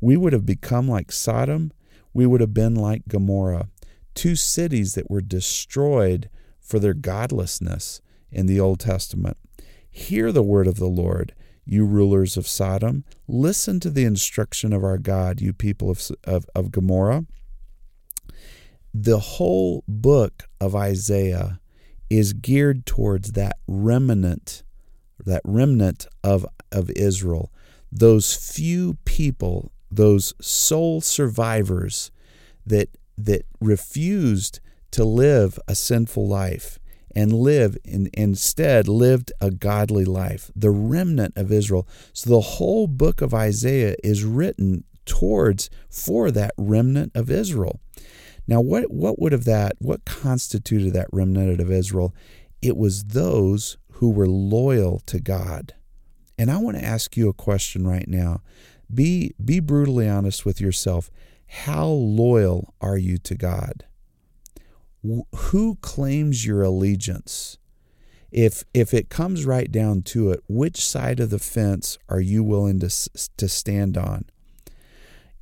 we 0.00 0.16
would 0.16 0.32
have 0.32 0.46
become 0.46 0.88
like 0.88 1.10
Sodom 1.10 1.72
we 2.16 2.24
would 2.24 2.40
have 2.40 2.54
been 2.54 2.74
like 2.74 3.08
Gomorrah, 3.08 3.68
two 4.14 4.36
cities 4.36 4.94
that 4.94 5.10
were 5.10 5.20
destroyed 5.20 6.30
for 6.58 6.78
their 6.78 6.94
godlessness 6.94 8.00
in 8.32 8.46
the 8.46 8.58
Old 8.58 8.80
Testament. 8.80 9.36
Hear 9.90 10.32
the 10.32 10.42
word 10.42 10.66
of 10.66 10.76
the 10.78 10.86
Lord, 10.86 11.34
you 11.66 11.84
rulers 11.84 12.36
of 12.36 12.46
Sodom. 12.46 13.04
Listen 13.28 13.80
to 13.80 13.90
the 13.90 14.04
instruction 14.04 14.72
of 14.72 14.82
our 14.84 14.98
God, 14.98 15.40
you 15.40 15.52
people 15.52 15.90
of, 15.90 16.10
of, 16.24 16.46
of 16.54 16.70
Gomorrah. 16.70 17.26
The 18.94 19.18
whole 19.18 19.84
book 19.86 20.44
of 20.60 20.74
Isaiah 20.74 21.60
is 22.08 22.32
geared 22.32 22.86
towards 22.86 23.32
that 23.32 23.56
remnant, 23.66 24.62
that 25.18 25.42
remnant 25.44 26.06
of, 26.24 26.46
of 26.72 26.88
Israel, 26.90 27.52
those 27.92 28.34
few 28.34 28.94
people 29.04 29.72
those 29.90 30.34
sole 30.40 31.00
survivors 31.00 32.10
that 32.64 32.88
that 33.16 33.46
refused 33.60 34.60
to 34.90 35.04
live 35.04 35.58
a 35.68 35.74
sinful 35.74 36.26
life 36.26 36.78
and 37.16 37.32
live 37.32 37.78
in, 37.82 38.10
instead 38.12 38.86
lived 38.86 39.32
a 39.40 39.50
godly 39.50 40.04
life. 40.04 40.50
The 40.54 40.70
remnant 40.70 41.32
of 41.34 41.50
israel. 41.50 41.88
So 42.12 42.28
the 42.28 42.40
whole 42.40 42.86
book 42.86 43.22
of 43.22 43.32
isaiah 43.32 43.96
is 44.04 44.22
written 44.22 44.84
towards 45.06 45.70
for 45.88 46.30
that 46.32 46.52
remnant 46.58 47.12
of 47.14 47.30
israel. 47.30 47.80
Now 48.46 48.60
what 48.60 48.92
what 48.92 49.18
would 49.18 49.32
have 49.32 49.44
that 49.44 49.76
what 49.78 50.04
constituted 50.04 50.92
that 50.92 51.08
remnant 51.10 51.58
of 51.58 51.70
israel? 51.70 52.14
It 52.60 52.76
was 52.76 53.04
those 53.04 53.78
who 53.92 54.10
were 54.10 54.28
loyal 54.28 55.00
to 55.06 55.18
god. 55.18 55.74
And 56.38 56.50
i 56.50 56.58
want 56.58 56.76
to 56.76 56.84
ask 56.84 57.16
you 57.16 57.30
a 57.30 57.32
question 57.32 57.88
right 57.88 58.06
now. 58.06 58.42
Be, 58.92 59.34
be 59.42 59.58
brutally 59.58 60.08
honest 60.08 60.44
with 60.44 60.60
yourself. 60.60 61.10
How 61.46 61.86
loyal 61.86 62.74
are 62.80 62.98
you 62.98 63.16
to 63.18 63.34
God? 63.34 63.84
Who 65.34 65.76
claims 65.76 66.46
your 66.46 66.62
allegiance? 66.62 67.58
If, 68.30 68.64
if 68.74 68.92
it 68.92 69.08
comes 69.08 69.44
right 69.46 69.70
down 69.70 70.02
to 70.02 70.30
it, 70.30 70.42
which 70.48 70.84
side 70.84 71.20
of 71.20 71.30
the 71.30 71.38
fence 71.38 71.96
are 72.08 72.20
you 72.20 72.42
willing 72.42 72.80
to, 72.80 72.90
to 73.36 73.48
stand 73.48 73.96
on? 73.96 74.24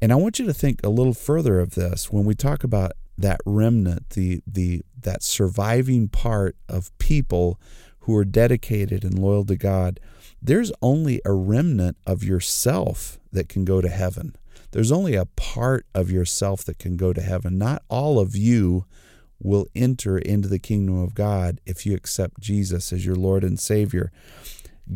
And 0.01 0.13
I 0.13 0.17
want 0.17 0.39
you 0.39 0.47
to 0.47 0.55
think 0.55 0.81
a 0.85 0.91
little 0.91 1.15
further 1.15 1.61
of 1.61 1.75
this 1.75 2.13
when 2.13 2.25
we 2.25 2.35
talk 2.35 2.63
about 2.63 2.93
that 3.17 3.41
remnant, 3.47 4.11
the, 4.11 4.43
the, 4.47 4.83
that 5.01 5.23
surviving 5.23 6.09
part 6.09 6.57
of 6.69 6.97
people 6.99 7.59
who 8.01 8.15
are 8.17 8.25
dedicated 8.25 9.03
and 9.03 9.19
loyal 9.19 9.45
to 9.47 9.57
God 9.57 9.99
there's 10.45 10.71
only 10.83 11.23
a 11.25 11.33
remnant 11.33 11.97
of 12.07 12.23
yourself 12.23 13.19
that 13.33 13.49
can 13.49 13.65
go 13.65 13.81
to 13.81 13.89
heaven. 13.89 14.37
There's 14.73 14.93
only 14.93 15.15
a 15.15 15.25
part 15.25 15.87
of 15.95 16.11
yourself 16.11 16.65
that 16.65 16.79
can 16.79 16.99
go 16.99 17.15
to 17.15 17.23
heaven. 17.23 17.57
Not 17.57 17.83
all 17.89 18.19
of 18.19 18.37
you 18.37 18.85
will 19.41 19.67
enter 19.75 20.19
into 20.19 20.49
the 20.49 20.59
kingdom 20.59 20.99
of 20.99 21.15
God 21.15 21.61
if 21.67 21.85
you 21.85 21.95
accept 21.95 22.41
Jesus 22.41 22.93
as 22.93 23.05
your 23.05 23.17
Lord 23.17 23.45
and 23.45 23.59
Savior. 23.59 24.11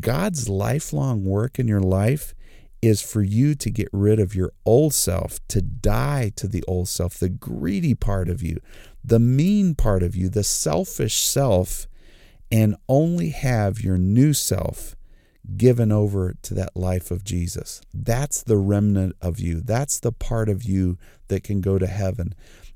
God's 0.00 0.48
lifelong 0.48 1.24
work 1.24 1.58
in 1.58 1.68
your 1.68 1.80
life 1.80 2.34
is 2.80 3.02
for 3.02 3.22
you 3.22 3.54
to 3.56 3.70
get 3.70 3.88
rid 3.92 4.20
of 4.20 4.34
your 4.34 4.52
old 4.64 4.94
self, 4.94 5.38
to 5.48 5.60
die 5.60 6.30
to 6.36 6.46
the 6.46 6.62
old 6.68 6.88
self, 6.88 7.14
the 7.14 7.28
greedy 7.28 7.94
part 7.94 8.28
of 8.28 8.42
you, 8.42 8.58
the 9.04 9.18
mean 9.18 9.74
part 9.74 10.02
of 10.02 10.14
you, 10.14 10.28
the 10.28 10.44
selfish 10.44 11.16
self, 11.16 11.88
and 12.50 12.76
only 12.88 13.30
have 13.30 13.80
your 13.80 13.98
new 13.98 14.32
self 14.32 14.94
given 15.56 15.90
over 15.90 16.34
to 16.42 16.54
that 16.54 16.76
life 16.76 17.10
of 17.10 17.24
Jesus. 17.24 17.80
That's 17.92 18.42
the 18.42 18.58
remnant 18.58 19.16
of 19.20 19.40
you. 19.40 19.60
That's 19.60 19.98
the 19.98 20.12
part 20.12 20.48
of 20.48 20.62
you 20.62 20.98
that 21.28 21.42
can 21.42 21.60
go 21.60 21.78
to 21.78 21.86
heaven. 21.86 22.34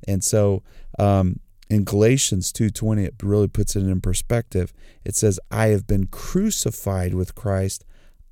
And 0.08 0.24
so 0.24 0.62
um, 0.98 1.40
in 1.72 1.84
Galatians 1.84 2.52
2:20 2.52 3.04
it 3.04 3.14
really 3.22 3.48
puts 3.48 3.74
it 3.76 3.82
in 3.82 4.00
perspective. 4.00 4.72
It 5.04 5.16
says, 5.16 5.40
"I 5.50 5.68
have 5.68 5.86
been 5.86 6.06
crucified 6.06 7.14
with 7.14 7.34
Christ. 7.34 7.84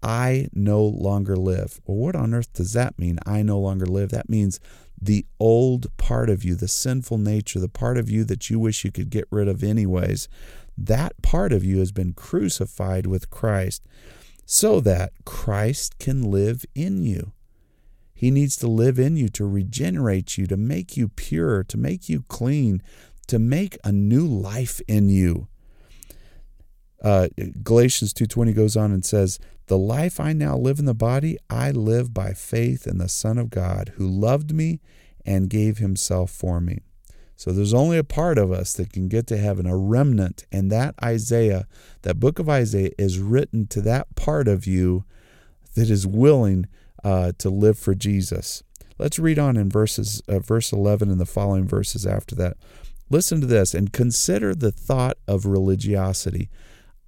I 0.02 0.48
no 0.52 0.84
longer 0.84 1.36
live." 1.36 1.80
Well, 1.86 1.96
what 1.96 2.16
on 2.16 2.34
earth 2.34 2.52
does 2.52 2.72
that 2.74 2.98
mean? 2.98 3.18
I 3.24 3.42
no 3.42 3.58
longer 3.58 3.86
live. 3.86 4.10
That 4.10 4.28
means 4.28 4.60
the 5.00 5.24
old 5.38 5.96
part 5.96 6.28
of 6.28 6.44
you, 6.44 6.54
the 6.54 6.68
sinful 6.68 7.18
nature, 7.18 7.58
the 7.58 7.68
part 7.68 7.96
of 7.96 8.10
you 8.10 8.24
that 8.24 8.50
you 8.50 8.58
wish 8.58 8.84
you 8.84 8.92
could 8.92 9.08
get 9.08 9.26
rid 9.30 9.48
of 9.48 9.64
anyways, 9.64 10.28
that 10.76 11.20
part 11.22 11.52
of 11.52 11.64
you 11.64 11.78
has 11.78 11.92
been 11.92 12.12
crucified 12.12 13.06
with 13.06 13.30
Christ 13.30 13.82
so 14.44 14.80
that 14.80 15.12
Christ 15.24 15.98
can 15.98 16.30
live 16.30 16.66
in 16.74 17.02
you. 17.02 17.32
He 18.12 18.30
needs 18.30 18.56
to 18.56 18.68
live 18.68 18.98
in 18.98 19.16
you 19.16 19.30
to 19.30 19.46
regenerate 19.46 20.36
you, 20.36 20.46
to 20.48 20.56
make 20.58 20.94
you 20.94 21.08
pure, 21.08 21.64
to 21.64 21.78
make 21.78 22.10
you 22.10 22.24
clean, 22.28 22.82
to 23.30 23.38
make 23.38 23.78
a 23.84 23.92
new 23.92 24.26
life 24.26 24.80
in 24.88 25.08
you. 25.08 25.46
Uh, 27.00 27.28
Galatians 27.62 28.12
2:20 28.12 28.52
goes 28.52 28.76
on 28.76 28.90
and 28.90 29.04
says, 29.04 29.38
"The 29.68 29.78
life 29.78 30.18
I 30.18 30.32
now 30.32 30.58
live 30.58 30.80
in 30.80 30.84
the 30.84 30.94
body, 30.94 31.38
I 31.48 31.70
live 31.70 32.12
by 32.12 32.32
faith 32.32 32.88
in 32.88 32.98
the 32.98 33.08
Son 33.08 33.38
of 33.38 33.48
God, 33.48 33.92
who 33.94 34.08
loved 34.08 34.52
me 34.52 34.80
and 35.24 35.48
gave 35.48 35.78
himself 35.78 36.32
for 36.32 36.60
me." 36.60 36.80
So 37.36 37.52
there's 37.52 37.72
only 37.72 37.98
a 37.98 38.04
part 38.04 38.36
of 38.36 38.50
us 38.50 38.72
that 38.74 38.92
can 38.92 39.06
get 39.06 39.28
to 39.28 39.38
heaven, 39.38 39.64
a 39.64 39.76
remnant. 39.76 40.44
And 40.50 40.70
that 40.72 40.96
Isaiah, 41.02 41.68
that 42.02 42.18
book 42.20 42.40
of 42.40 42.48
Isaiah, 42.48 42.90
is 42.98 43.20
written 43.20 43.68
to 43.68 43.80
that 43.82 44.16
part 44.16 44.48
of 44.48 44.66
you 44.66 45.04
that 45.76 45.88
is 45.88 46.04
willing 46.04 46.66
uh, 47.04 47.32
to 47.38 47.48
live 47.48 47.78
for 47.78 47.94
Jesus. 47.94 48.64
Let's 48.98 49.18
read 49.18 49.38
on 49.38 49.56
in 49.56 49.70
verses, 49.70 50.20
uh, 50.28 50.40
verse 50.40 50.72
11 50.72 51.10
and 51.10 51.18
the 51.18 51.24
following 51.24 51.66
verses 51.66 52.04
after 52.04 52.34
that. 52.34 52.58
Listen 53.10 53.40
to 53.40 53.46
this 53.46 53.74
and 53.74 53.92
consider 53.92 54.54
the 54.54 54.70
thought 54.70 55.18
of 55.26 55.44
religiosity. 55.44 56.48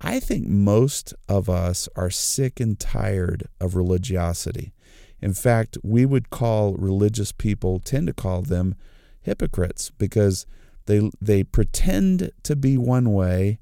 I 0.00 0.18
think 0.18 0.48
most 0.48 1.14
of 1.28 1.48
us 1.48 1.88
are 1.94 2.10
sick 2.10 2.58
and 2.58 2.78
tired 2.78 3.46
of 3.60 3.76
religiosity. 3.76 4.72
In 5.20 5.32
fact, 5.32 5.78
we 5.84 6.04
would 6.04 6.30
call 6.30 6.74
religious 6.74 7.30
people, 7.30 7.78
tend 7.78 8.08
to 8.08 8.12
call 8.12 8.42
them 8.42 8.74
hypocrites 9.22 9.92
because 9.96 10.44
they 10.86 11.08
they 11.20 11.44
pretend 11.44 12.32
to 12.42 12.56
be 12.56 12.76
one 12.76 13.12
way, 13.12 13.60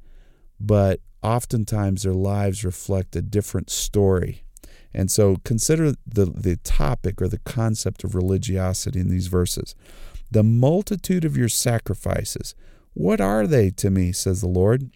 but 0.59 1.01
oftentimes 1.23 2.03
their 2.03 2.15
lives 2.15 2.65
reflect 2.65 3.15
a 3.15 3.21
different 3.21 3.69
story. 3.69 4.45
And 4.93 5.11
so 5.11 5.37
consider 5.45 5.93
the, 6.07 6.25
the 6.25 6.57
topic 6.65 7.23
or 7.23 7.29
the 7.29 7.39
concept 7.39 8.03
of 8.03 8.15
religiosity 8.15 8.99
in 8.99 9.09
these 9.09 9.29
verses. 9.29 9.75
The 10.31 10.43
multitude 10.43 11.25
of 11.25 11.37
your 11.37 11.49
sacrifices, 11.49 12.55
what 12.95 13.21
are 13.21 13.47
they 13.47 13.71
to 13.71 13.91
me, 13.91 14.13
says 14.13 14.41
the 14.41 14.49
Lord? 14.49 14.91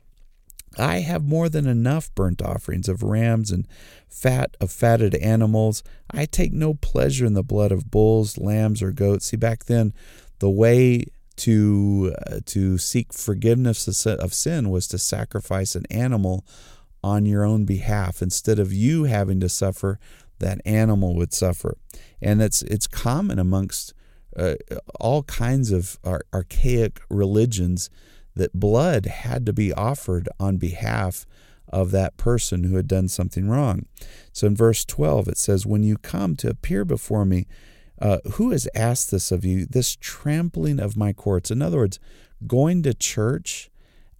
I 0.78 1.00
have 1.00 1.24
more 1.24 1.48
than 1.48 1.66
enough 1.66 2.12
burnt 2.14 2.42
offerings 2.42 2.88
of 2.88 3.02
rams 3.02 3.50
and 3.50 3.66
fat 4.08 4.56
of 4.60 4.70
fatted 4.70 5.14
animals. 5.16 5.82
I 6.10 6.26
take 6.26 6.52
no 6.52 6.74
pleasure 6.74 7.26
in 7.26 7.34
the 7.34 7.44
blood 7.44 7.70
of 7.70 7.90
bulls, 7.90 8.38
lambs, 8.38 8.82
or 8.82 8.90
goats. 8.90 9.26
See, 9.26 9.36
back 9.36 9.64
then, 9.64 9.92
the 10.40 10.50
way 10.50 11.04
to 11.36 12.14
uh, 12.26 12.40
to 12.46 12.78
seek 12.78 13.12
forgiveness 13.12 14.06
of 14.06 14.34
sin 14.34 14.70
was 14.70 14.86
to 14.88 14.98
sacrifice 14.98 15.74
an 15.74 15.84
animal 15.90 16.44
on 17.02 17.26
your 17.26 17.44
own 17.44 17.64
behalf 17.64 18.22
instead 18.22 18.58
of 18.58 18.72
you 18.72 19.04
having 19.04 19.40
to 19.40 19.48
suffer 19.48 19.98
that 20.38 20.60
animal 20.64 21.14
would 21.14 21.32
suffer 21.32 21.76
and 22.22 22.40
it's 22.40 22.62
it's 22.62 22.86
common 22.86 23.38
amongst 23.38 23.94
uh, 24.36 24.54
all 25.00 25.22
kinds 25.24 25.70
of 25.70 25.98
ar- 26.04 26.24
archaic 26.32 27.00
religions 27.08 27.90
that 28.34 28.52
blood 28.52 29.06
had 29.06 29.46
to 29.46 29.52
be 29.52 29.72
offered 29.72 30.28
on 30.40 30.56
behalf 30.56 31.26
of 31.68 31.90
that 31.90 32.16
person 32.16 32.64
who 32.64 32.76
had 32.76 32.86
done 32.88 33.08
something 33.08 33.48
wrong 33.48 33.86
so 34.32 34.46
in 34.46 34.54
verse 34.56 34.84
12 34.84 35.28
it 35.28 35.38
says 35.38 35.66
when 35.66 35.82
you 35.82 35.96
come 35.96 36.36
to 36.36 36.48
appear 36.48 36.84
before 36.84 37.24
me 37.24 37.46
Uh, 38.00 38.18
who 38.32 38.50
has 38.50 38.68
asked 38.74 39.10
this 39.10 39.30
of 39.30 39.44
you? 39.44 39.66
This 39.66 39.96
trampling 40.00 40.80
of 40.80 40.96
my 40.96 41.12
courts. 41.12 41.50
In 41.50 41.62
other 41.62 41.78
words, 41.78 42.00
going 42.44 42.82
to 42.82 42.92
church 42.92 43.70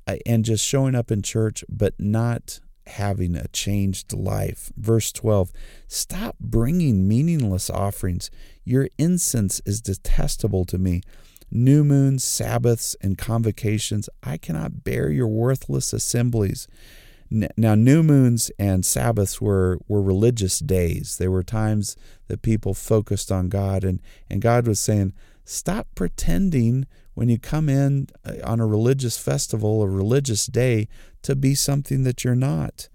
uh, 0.07 0.17
and 0.25 0.45
just 0.45 0.65
showing 0.65 0.95
up 0.95 1.11
in 1.11 1.23
church, 1.23 1.65
but 1.69 1.95
not 1.99 2.61
having 2.87 3.35
a 3.35 3.49
changed 3.49 4.13
life. 4.13 4.73
Verse 4.77 5.11
12 5.13 5.51
Stop 5.89 6.37
bringing 6.39 7.09
meaningless 7.09 7.69
offerings. 7.69 8.31
Your 8.65 8.89
incense 8.99 9.61
is 9.65 9.81
detestable 9.81 10.65
to 10.67 10.79
me. 10.79 11.03
New 11.51 11.85
moons, 11.85 12.25
Sabbaths, 12.25 12.97
and 13.01 13.19
convocations, 13.19 14.09
I 14.23 14.39
cannot 14.39 14.83
bear 14.83 15.11
your 15.11 15.29
worthless 15.29 15.93
assemblies. 15.93 16.67
Now, 17.31 17.75
new 17.75 18.03
moons 18.03 18.51
and 18.59 18.85
Sabbaths 18.85 19.41
were, 19.41 19.79
were 19.89 20.03
religious 20.03 20.59
days. 20.59 21.17
They 21.19 21.29
were 21.29 21.43
times 21.43 21.97
that 22.29 22.43
people 22.43 22.75
focused 22.75 23.33
on 23.33 23.49
God, 23.49 23.85
and, 23.85 24.01
and 24.31 24.41
God 24.41 24.67
was 24.67 24.81
saying, 24.81 25.15
Stop 25.45 25.89
pretending 25.95 26.87
when 27.15 27.29
you 27.29 27.39
come 27.39 27.69
in 27.69 28.09
uh, 28.25 28.35
on 28.45 28.61
a 28.61 28.67
religious 28.67 29.19
festival, 29.19 29.83
a 29.83 29.89
religious 29.89 30.47
day, 30.47 30.89
to 31.23 31.37
be 31.37 31.55
something 31.55 32.03
that 32.05 32.25
you're 32.25 32.35
not. 32.35 32.89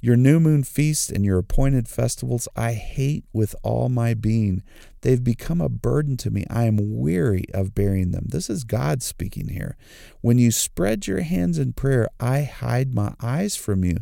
Your 0.00 0.16
new 0.16 0.38
moon 0.38 0.62
feast 0.62 1.10
and 1.10 1.24
your 1.24 1.38
appointed 1.38 1.88
festivals 1.88 2.46
I 2.54 2.74
hate 2.74 3.24
with 3.32 3.56
all 3.62 3.88
my 3.88 4.14
being. 4.14 4.62
They've 5.00 5.22
become 5.22 5.60
a 5.60 5.68
burden 5.68 6.16
to 6.18 6.30
me. 6.30 6.44
I 6.50 6.64
am 6.64 6.98
weary 6.98 7.44
of 7.54 7.74
bearing 7.74 8.10
them. 8.10 8.26
This 8.28 8.50
is 8.50 8.64
God 8.64 9.02
speaking 9.02 9.48
here. 9.48 9.76
When 10.20 10.38
you 10.38 10.50
spread 10.50 11.06
your 11.06 11.20
hands 11.20 11.58
in 11.58 11.72
prayer, 11.72 12.08
I 12.18 12.42
hide 12.42 12.94
my 12.94 13.14
eyes 13.20 13.56
from 13.56 13.84
you. 13.84 13.98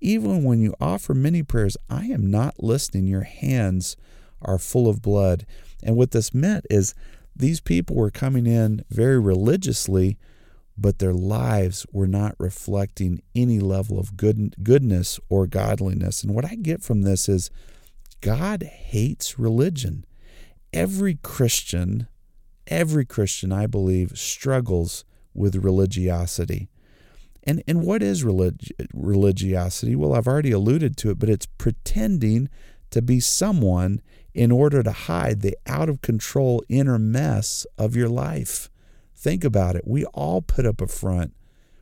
Even 0.00 0.44
when 0.44 0.60
you 0.60 0.74
offer 0.80 1.14
many 1.14 1.42
prayers, 1.42 1.76
I 1.90 2.06
am 2.06 2.30
not 2.30 2.62
listening. 2.62 3.06
Your 3.06 3.24
hands 3.24 3.96
are 4.40 4.58
full 4.58 4.88
of 4.88 5.02
blood. 5.02 5.44
And 5.82 5.96
what 5.96 6.12
this 6.12 6.32
meant 6.32 6.66
is 6.70 6.94
these 7.34 7.60
people 7.60 7.96
were 7.96 8.10
coming 8.10 8.46
in 8.46 8.84
very 8.90 9.18
religiously 9.18 10.16
but 10.80 11.00
their 11.00 11.12
lives 11.12 11.84
were 11.92 12.06
not 12.06 12.36
reflecting 12.38 13.20
any 13.34 13.58
level 13.58 13.98
of 13.98 14.16
good, 14.16 14.54
goodness 14.62 15.18
or 15.28 15.46
godliness. 15.46 16.22
And 16.22 16.34
what 16.34 16.44
I 16.44 16.54
get 16.54 16.82
from 16.82 17.02
this 17.02 17.28
is 17.28 17.50
God 18.20 18.62
hates 18.62 19.38
religion. 19.38 20.04
Every 20.72 21.14
Christian, 21.22 22.08
every 22.66 23.04
Christian, 23.04 23.52
I 23.52 23.66
believe, 23.66 24.18
struggles 24.18 25.04
with 25.34 25.56
religiosity. 25.56 26.68
And, 27.44 27.62
and 27.66 27.82
what 27.82 28.02
is 28.02 28.24
relig- 28.24 28.72
religiosity? 28.92 29.96
Well, 29.96 30.14
I've 30.14 30.26
already 30.26 30.50
alluded 30.50 30.96
to 30.98 31.10
it, 31.10 31.18
but 31.18 31.30
it's 31.30 31.46
pretending 31.46 32.48
to 32.90 33.00
be 33.00 33.20
someone 33.20 34.02
in 34.34 34.52
order 34.52 34.82
to 34.82 34.92
hide 34.92 35.40
the 35.40 35.56
out 35.66 35.88
of 35.88 36.02
control 36.02 36.62
inner 36.68 36.98
mess 36.98 37.66
of 37.76 37.96
your 37.96 38.08
life. 38.08 38.70
Think 39.16 39.44
about 39.44 39.76
it. 39.76 39.86
We 39.86 40.04
all 40.06 40.42
put 40.42 40.66
up 40.66 40.80
a 40.80 40.86
front. 40.86 41.34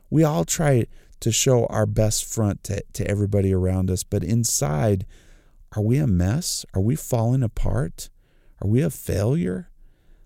We 0.09 0.23
all 0.23 0.45
try 0.45 0.87
to 1.19 1.31
show 1.31 1.65
our 1.67 1.85
best 1.85 2.25
front 2.25 2.63
to, 2.65 2.83
to 2.93 3.07
everybody 3.07 3.53
around 3.53 3.91
us, 3.91 4.03
but 4.03 4.23
inside, 4.23 5.05
are 5.75 5.81
we 5.81 5.97
a 5.97 6.07
mess? 6.07 6.65
Are 6.73 6.81
we 6.81 6.95
falling 6.95 7.43
apart? 7.43 8.09
Are 8.61 8.67
we 8.67 8.81
a 8.81 8.89
failure? 8.89 9.69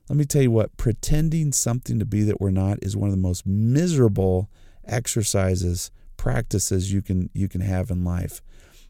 Let 0.10 0.18
me 0.18 0.26
tell 0.26 0.42
you 0.42 0.52
what, 0.52 0.78
pretending 0.78 1.54
something 1.54 2.00
to 2.00 2.06
be 2.06 2.24
that 2.24 2.42
we're 2.42 2.52
not 2.52 2.80
is 2.82 2.98
one 2.98 3.10
of 3.10 3.16
the 3.16 3.22
most 3.22 3.46
miserable 3.46 4.50
exercises, 4.86 5.92
practices 6.18 6.92
you 6.92 7.02
can 7.02 7.30
you 7.34 7.48
can 7.48 7.62
have 7.62 7.90
in 7.90 8.04
life. 8.04 8.42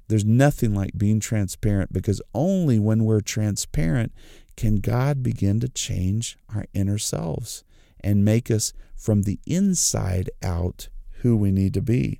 There's 0.07 0.25
nothing 0.25 0.73
like 0.73 0.97
being 0.97 1.19
transparent 1.19 1.93
because 1.93 2.21
only 2.33 2.79
when 2.79 3.05
we're 3.05 3.21
transparent 3.21 4.11
can 4.57 4.77
God 4.77 5.23
begin 5.23 5.59
to 5.61 5.69
change 5.69 6.37
our 6.53 6.65
inner 6.73 6.97
selves 6.97 7.63
and 8.01 8.25
make 8.25 8.51
us 8.51 8.73
from 8.95 9.21
the 9.21 9.39
inside 9.45 10.29
out 10.43 10.89
who 11.21 11.37
we 11.37 11.51
need 11.51 11.73
to 11.75 11.81
be. 11.81 12.19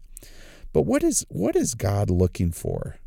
But 0.74 0.84
what 0.84 1.04
is 1.04 1.26
what 1.28 1.56
is 1.56 1.76
God 1.76 2.10
looking 2.10 2.52
for? 2.52 2.98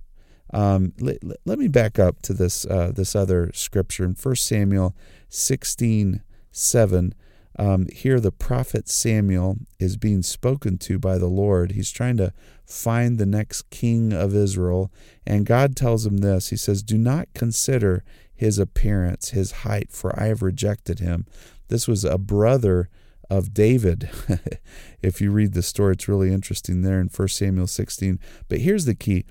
Um, 0.54 0.92
let, 1.00 1.18
let, 1.44 1.58
me 1.58 1.66
back 1.66 1.98
up 1.98 2.22
to 2.22 2.32
this 2.32 2.64
uh, 2.64 2.92
this 2.94 3.16
other 3.16 3.50
scripture 3.52 4.04
in 4.04 4.12
1 4.14 4.36
Samuel 4.36 4.94
16 5.28 6.22
7. 6.52 7.14
Um, 7.58 7.86
here, 7.92 8.20
the 8.20 8.30
prophet 8.30 8.88
Samuel 8.88 9.56
is 9.80 9.96
being 9.96 10.22
spoken 10.22 10.78
to 10.78 11.00
by 11.00 11.18
the 11.18 11.26
Lord. 11.26 11.72
He's 11.72 11.90
trying 11.90 12.16
to 12.18 12.32
find 12.64 13.18
the 13.18 13.26
next 13.26 13.68
king 13.70 14.12
of 14.12 14.34
Israel, 14.34 14.92
and 15.26 15.44
God 15.44 15.74
tells 15.74 16.06
him 16.06 16.18
this 16.18 16.50
He 16.50 16.56
says, 16.56 16.84
Do 16.84 16.98
not 16.98 17.28
consider 17.34 18.04
his 18.32 18.60
appearance, 18.60 19.30
his 19.30 19.50
height, 19.62 19.90
for 19.90 20.18
I 20.18 20.26
have 20.26 20.42
rejected 20.42 21.00
him. 21.00 21.26
This 21.66 21.88
was 21.88 22.04
a 22.04 22.18
brother 22.18 22.88
of 23.28 23.54
David. 23.54 24.08
if 25.02 25.20
you 25.20 25.32
read 25.32 25.54
the 25.54 25.62
story, 25.62 25.94
it's 25.94 26.08
really 26.08 26.32
interesting 26.32 26.82
there 26.82 27.00
in 27.00 27.08
1 27.08 27.28
Samuel 27.28 27.66
16. 27.66 28.20
But 28.48 28.60
here's 28.60 28.84
the 28.84 28.94
key 28.94 29.24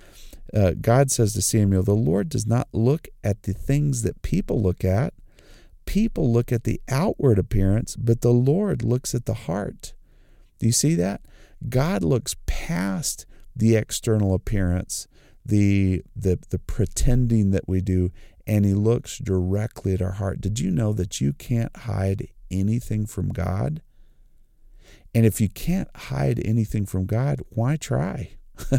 uh, 0.53 0.73
God 0.79 1.11
says 1.11 1.33
to 1.33 1.41
Samuel, 1.41 1.83
The 1.83 1.93
Lord 1.93 2.29
does 2.29 2.45
not 2.45 2.67
look 2.71 3.07
at 3.23 3.43
the 3.43 3.53
things 3.53 4.03
that 4.03 4.21
people 4.21 4.61
look 4.61 4.85
at. 4.85 5.13
People 5.85 6.31
look 6.31 6.51
at 6.51 6.63
the 6.63 6.79
outward 6.87 7.39
appearance, 7.39 7.95
but 7.95 8.21
the 8.21 8.31
Lord 8.31 8.83
looks 8.83 9.13
at 9.13 9.25
the 9.25 9.33
heart. 9.33 9.93
Do 10.59 10.65
you 10.65 10.71
see 10.71 10.95
that? 10.95 11.21
God 11.67 12.03
looks 12.03 12.35
past 12.45 13.25
the 13.55 13.75
external 13.75 14.33
appearance, 14.33 15.07
the, 15.45 16.03
the, 16.15 16.39
the 16.49 16.59
pretending 16.59 17.51
that 17.51 17.67
we 17.67 17.81
do, 17.81 18.11
and 18.47 18.65
he 18.65 18.73
looks 18.73 19.17
directly 19.17 19.93
at 19.93 20.01
our 20.01 20.11
heart. 20.11 20.39
Did 20.39 20.59
you 20.59 20.71
know 20.71 20.93
that 20.93 21.19
you 21.19 21.33
can't 21.33 21.75
hide 21.75 22.27
anything 22.51 23.05
from 23.05 23.29
God? 23.29 23.81
And 25.15 25.25
if 25.25 25.39
you 25.39 25.49
can't 25.49 25.89
hide 25.95 26.41
anything 26.43 26.85
from 26.85 27.05
God, 27.05 27.41
why 27.49 27.75
try? 27.75 28.37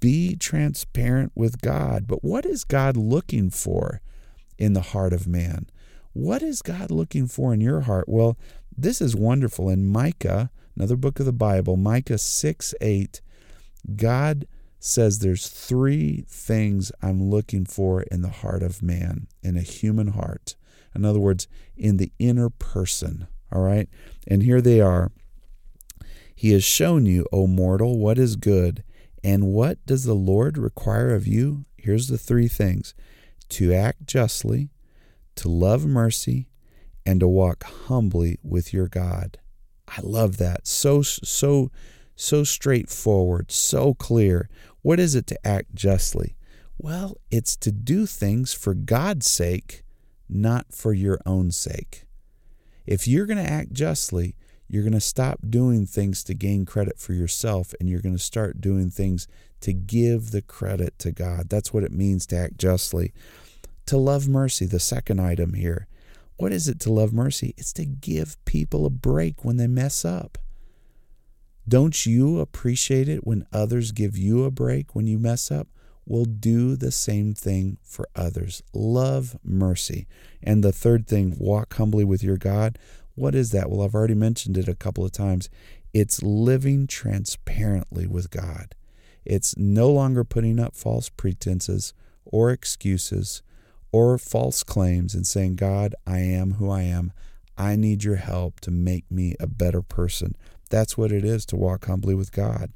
Be 0.00 0.36
transparent 0.36 1.32
with 1.34 1.60
God. 1.60 2.06
But 2.06 2.22
what 2.22 2.44
is 2.44 2.64
God 2.64 2.96
looking 2.96 3.50
for 3.50 4.00
in 4.58 4.74
the 4.74 4.80
heart 4.80 5.12
of 5.12 5.26
man? 5.26 5.66
What 6.12 6.42
is 6.42 6.62
God 6.62 6.90
looking 6.90 7.26
for 7.26 7.54
in 7.54 7.60
your 7.60 7.82
heart? 7.82 8.08
Well, 8.08 8.36
this 8.76 9.00
is 9.00 9.16
wonderful. 9.16 9.68
In 9.68 9.86
Micah, 9.86 10.50
another 10.76 10.96
book 10.96 11.20
of 11.20 11.26
the 11.26 11.32
Bible, 11.32 11.76
Micah 11.76 12.18
6 12.18 12.74
8, 12.80 13.20
God 13.96 14.46
says 14.78 15.18
there's 15.18 15.48
three 15.48 16.24
things 16.28 16.90
I'm 17.02 17.22
looking 17.22 17.66
for 17.66 18.02
in 18.02 18.22
the 18.22 18.30
heart 18.30 18.62
of 18.62 18.82
man, 18.82 19.28
in 19.42 19.56
a 19.56 19.62
human 19.62 20.08
heart. 20.08 20.56
In 20.94 21.04
other 21.04 21.20
words, 21.20 21.46
in 21.76 21.98
the 21.98 22.12
inner 22.18 22.50
person. 22.50 23.28
All 23.52 23.62
right? 23.62 23.88
And 24.26 24.42
here 24.42 24.60
they 24.60 24.80
are. 24.80 25.12
He 26.34 26.52
has 26.52 26.64
shown 26.64 27.06
you, 27.06 27.26
O 27.32 27.46
mortal, 27.46 27.98
what 27.98 28.18
is 28.18 28.36
good. 28.36 28.82
And 29.22 29.48
what 29.48 29.84
does 29.86 30.04
the 30.04 30.14
Lord 30.14 30.56
require 30.56 31.14
of 31.14 31.26
you? 31.26 31.64
Here's 31.76 32.08
the 32.08 32.18
three 32.18 32.48
things 32.48 32.94
to 33.50 33.74
act 33.74 34.06
justly, 34.06 34.70
to 35.34 35.48
love 35.48 35.84
mercy, 35.84 36.48
and 37.04 37.20
to 37.20 37.28
walk 37.28 37.64
humbly 37.64 38.38
with 38.42 38.72
your 38.72 38.88
God. 38.88 39.38
I 39.88 40.00
love 40.02 40.36
that. 40.36 40.66
So, 40.66 41.02
so, 41.02 41.70
so 42.14 42.44
straightforward, 42.44 43.50
so 43.50 43.94
clear. 43.94 44.48
What 44.82 45.00
is 45.00 45.14
it 45.14 45.26
to 45.28 45.46
act 45.46 45.74
justly? 45.74 46.36
Well, 46.78 47.16
it's 47.30 47.56
to 47.56 47.72
do 47.72 48.06
things 48.06 48.54
for 48.54 48.72
God's 48.72 49.28
sake, 49.28 49.82
not 50.28 50.72
for 50.72 50.92
your 50.92 51.18
own 51.26 51.50
sake. 51.50 52.04
If 52.86 53.06
you're 53.06 53.26
going 53.26 53.44
to 53.44 53.50
act 53.50 53.72
justly, 53.72 54.34
you're 54.70 54.84
going 54.84 54.92
to 54.92 55.00
stop 55.00 55.40
doing 55.48 55.84
things 55.84 56.22
to 56.22 56.32
gain 56.32 56.64
credit 56.64 56.98
for 56.98 57.12
yourself 57.12 57.74
and 57.80 57.88
you're 57.88 58.00
going 58.00 58.16
to 58.16 58.22
start 58.22 58.60
doing 58.60 58.88
things 58.88 59.26
to 59.60 59.72
give 59.72 60.30
the 60.30 60.42
credit 60.42 60.96
to 61.00 61.10
God. 61.10 61.48
That's 61.48 61.72
what 61.72 61.82
it 61.82 61.90
means 61.90 62.24
to 62.26 62.36
act 62.36 62.56
justly. 62.56 63.12
To 63.86 63.98
love 63.98 64.28
mercy, 64.28 64.66
the 64.66 64.78
second 64.78 65.20
item 65.20 65.54
here. 65.54 65.88
What 66.36 66.52
is 66.52 66.68
it 66.68 66.78
to 66.80 66.92
love 66.92 67.12
mercy? 67.12 67.52
It's 67.58 67.72
to 67.74 67.84
give 67.84 68.42
people 68.44 68.86
a 68.86 68.90
break 68.90 69.44
when 69.44 69.56
they 69.56 69.66
mess 69.66 70.04
up. 70.04 70.38
Don't 71.66 72.06
you 72.06 72.38
appreciate 72.38 73.08
it 73.08 73.26
when 73.26 73.46
others 73.52 73.90
give 73.90 74.16
you 74.16 74.44
a 74.44 74.50
break 74.52 74.94
when 74.94 75.08
you 75.08 75.18
mess 75.18 75.50
up? 75.50 75.66
Well, 76.06 76.24
do 76.24 76.76
the 76.76 76.90
same 76.90 77.34
thing 77.34 77.78
for 77.82 78.08
others. 78.16 78.62
Love 78.72 79.36
mercy. 79.44 80.06
And 80.42 80.64
the 80.64 80.72
third 80.72 81.06
thing, 81.06 81.36
walk 81.38 81.74
humbly 81.74 82.04
with 82.04 82.22
your 82.22 82.36
God. 82.36 82.78
What 83.14 83.34
is 83.34 83.50
that? 83.50 83.70
Well, 83.70 83.82
I've 83.82 83.94
already 83.94 84.14
mentioned 84.14 84.56
it 84.56 84.68
a 84.68 84.74
couple 84.74 85.04
of 85.04 85.12
times. 85.12 85.48
It's 85.92 86.22
living 86.22 86.86
transparently 86.86 88.06
with 88.06 88.30
God. 88.30 88.74
It's 89.24 89.56
no 89.56 89.90
longer 89.90 90.24
putting 90.24 90.58
up 90.58 90.74
false 90.74 91.08
pretenses 91.08 91.92
or 92.24 92.50
excuses 92.50 93.42
or 93.92 94.16
false 94.18 94.62
claims 94.62 95.14
and 95.14 95.26
saying, 95.26 95.56
God, 95.56 95.94
I 96.06 96.18
am 96.20 96.52
who 96.52 96.70
I 96.70 96.82
am. 96.82 97.12
I 97.58 97.76
need 97.76 98.04
your 98.04 98.16
help 98.16 98.60
to 98.60 98.70
make 98.70 99.10
me 99.10 99.34
a 99.38 99.46
better 99.46 99.82
person. 99.82 100.36
That's 100.70 100.96
what 100.96 101.12
it 101.12 101.24
is 101.24 101.44
to 101.46 101.56
walk 101.56 101.86
humbly 101.86 102.14
with 102.14 102.32
God. 102.32 102.70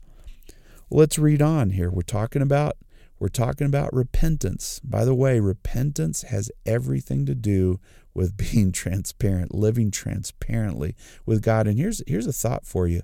Well, 0.91 1.01
let's 1.01 1.19
read 1.19 1.41
on 1.41 1.71
here. 1.71 1.91
We're 1.91 2.03
talking 2.03 2.43
about 2.43 2.77
We're 3.19 3.29
talking 3.29 3.67
about 3.67 3.95
repentance. 3.95 4.81
By 4.85 5.05
the 5.05 5.15
way, 5.15 5.41
repentance 5.41 6.23
has 6.23 6.51
everything 6.67 7.25
to 7.27 7.35
do 7.35 7.79
with 8.15 8.37
being 8.53 8.73
transparent, 8.73 9.55
living 9.55 9.91
transparently 9.91 10.95
with 11.27 11.43
God. 11.43 11.67
And 11.67 11.79
here's 11.79 12.03
here's 12.07 12.27
a 12.27 12.33
thought 12.33 12.67
for 12.67 12.87
you. 12.87 13.03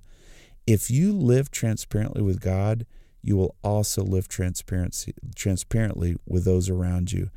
If 0.67 0.91
you 0.91 1.13
live 1.13 1.51
transparently 1.51 2.23
with 2.23 2.41
God, 2.41 2.87
you 3.23 3.37
will 3.37 3.57
also 3.63 4.03
live 4.03 4.29
transparency 4.29 5.15
transparently 5.35 6.17
with 6.27 6.45
those 6.45 6.69
around 6.69 7.13
you. 7.13 7.31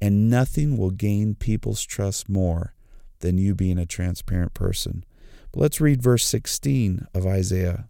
And 0.00 0.30
nothing 0.30 0.76
will 0.76 0.90
gain 0.90 1.34
people's 1.34 1.84
trust 1.84 2.28
more 2.28 2.74
than 3.20 3.38
you 3.38 3.54
being 3.54 3.78
a 3.78 3.86
transparent 3.86 4.54
person. 4.54 5.04
But 5.52 5.60
let's 5.60 5.80
read 5.80 6.02
verse 6.02 6.24
16 6.24 7.06
of 7.14 7.26
Isaiah 7.26 7.88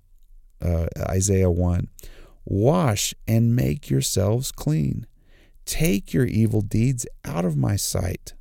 uh, 0.63 0.87
Isaiah 1.09 1.51
1. 1.51 1.89
Wash 2.45 3.15
and 3.27 3.55
make 3.55 3.91
yourselves 3.91 4.53
clean. 4.53 5.07
Take 5.65 6.13
your 6.13 6.27
evil 6.27 6.61
deeds 6.61 7.07
out 7.25 7.45
of 7.45 7.57
my 7.57 7.77
sight. 7.77 8.35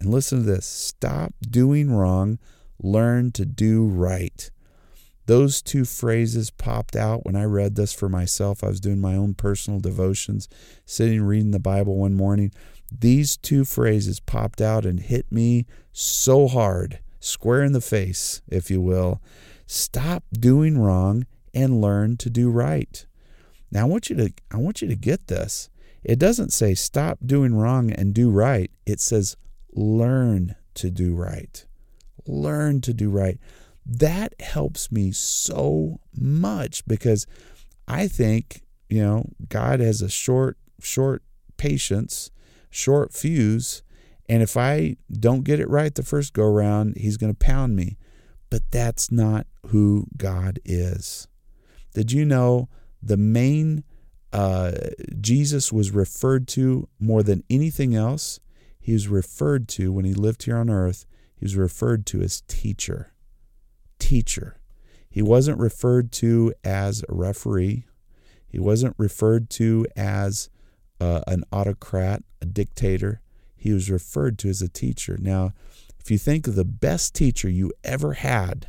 And 0.00 0.10
listen 0.10 0.38
to 0.38 0.44
this 0.44 0.66
stop 0.66 1.34
doing 1.40 1.90
wrong, 1.90 2.38
learn 2.80 3.32
to 3.32 3.44
do 3.44 3.86
right. 3.86 4.50
Those 5.26 5.60
two 5.60 5.84
phrases 5.84 6.50
popped 6.50 6.96
out 6.96 7.26
when 7.26 7.36
I 7.36 7.44
read 7.44 7.74
this 7.74 7.92
for 7.92 8.08
myself. 8.08 8.64
I 8.64 8.68
was 8.68 8.80
doing 8.80 8.98
my 8.98 9.14
own 9.14 9.34
personal 9.34 9.78
devotions, 9.78 10.48
sitting 10.86 11.22
reading 11.22 11.50
the 11.50 11.58
Bible 11.58 11.96
one 11.96 12.14
morning. 12.14 12.50
These 12.90 13.36
two 13.36 13.66
phrases 13.66 14.20
popped 14.20 14.62
out 14.62 14.86
and 14.86 15.00
hit 15.00 15.30
me 15.30 15.66
so 15.92 16.48
hard, 16.48 17.00
square 17.20 17.62
in 17.62 17.72
the 17.72 17.82
face, 17.82 18.40
if 18.48 18.70
you 18.70 18.80
will. 18.80 19.20
Stop 19.66 20.24
doing 20.32 20.78
wrong 20.78 21.26
and 21.52 21.82
learn 21.82 22.16
to 22.16 22.30
do 22.30 22.48
right. 22.48 23.04
Now 23.70 23.82
I 23.82 23.84
want 23.84 24.08
you 24.08 24.16
to 24.16 24.32
I 24.50 24.56
want 24.56 24.80
you 24.80 24.88
to 24.88 24.96
get 24.96 25.26
this. 25.26 25.68
It 26.02 26.18
doesn't 26.18 26.54
say 26.54 26.74
stop 26.74 27.18
doing 27.26 27.54
wrong 27.54 27.90
and 27.90 28.14
do 28.14 28.30
right. 28.30 28.70
It 28.86 29.00
says 29.00 29.36
learn 29.78 30.56
to 30.74 30.90
do 30.90 31.14
right. 31.14 31.64
Learn 32.26 32.80
to 32.82 32.92
do 32.92 33.10
right. 33.10 33.38
That 33.86 34.34
helps 34.40 34.92
me 34.92 35.12
so 35.12 36.00
much 36.14 36.86
because 36.86 37.26
I 37.86 38.08
think, 38.08 38.62
you 38.88 39.02
know, 39.02 39.30
God 39.48 39.80
has 39.80 40.02
a 40.02 40.08
short 40.08 40.58
short 40.80 41.22
patience, 41.56 42.30
short 42.70 43.12
fuse, 43.12 43.82
and 44.28 44.42
if 44.42 44.56
I 44.56 44.96
don't 45.10 45.44
get 45.44 45.60
it 45.60 45.70
right 45.70 45.94
the 45.94 46.02
first 46.02 46.32
go 46.32 46.44
around, 46.44 46.96
he's 46.96 47.16
going 47.16 47.32
to 47.32 47.38
pound 47.38 47.74
me. 47.76 47.96
But 48.50 48.70
that's 48.70 49.10
not 49.10 49.46
who 49.68 50.06
God 50.16 50.58
is. 50.64 51.28
Did 51.94 52.12
you 52.12 52.24
know 52.24 52.68
the 53.02 53.16
main 53.16 53.84
uh, 54.32 54.72
Jesus 55.20 55.72
was 55.72 55.90
referred 55.90 56.48
to 56.48 56.88
more 56.98 57.22
than 57.22 57.44
anything 57.48 57.94
else? 57.94 58.40
He 58.88 58.94
was 58.94 59.06
referred 59.06 59.68
to 59.68 59.92
when 59.92 60.06
he 60.06 60.14
lived 60.14 60.44
here 60.44 60.56
on 60.56 60.70
earth, 60.70 61.04
he 61.36 61.44
was 61.44 61.56
referred 61.56 62.06
to 62.06 62.22
as 62.22 62.40
teacher. 62.48 63.12
Teacher. 63.98 64.62
He 65.10 65.20
wasn't 65.20 65.58
referred 65.58 66.10
to 66.12 66.54
as 66.64 67.04
a 67.06 67.14
referee. 67.14 67.84
He 68.46 68.58
wasn't 68.58 68.94
referred 68.96 69.50
to 69.50 69.84
as 69.94 70.48
uh, 71.02 71.20
an 71.26 71.44
autocrat, 71.52 72.22
a 72.40 72.46
dictator. 72.46 73.20
He 73.54 73.74
was 73.74 73.90
referred 73.90 74.38
to 74.38 74.48
as 74.48 74.62
a 74.62 74.70
teacher. 74.70 75.18
Now, 75.20 75.52
if 75.98 76.10
you 76.10 76.16
think 76.16 76.46
of 76.46 76.54
the 76.54 76.64
best 76.64 77.14
teacher 77.14 77.50
you 77.50 77.74
ever 77.84 78.14
had, 78.14 78.68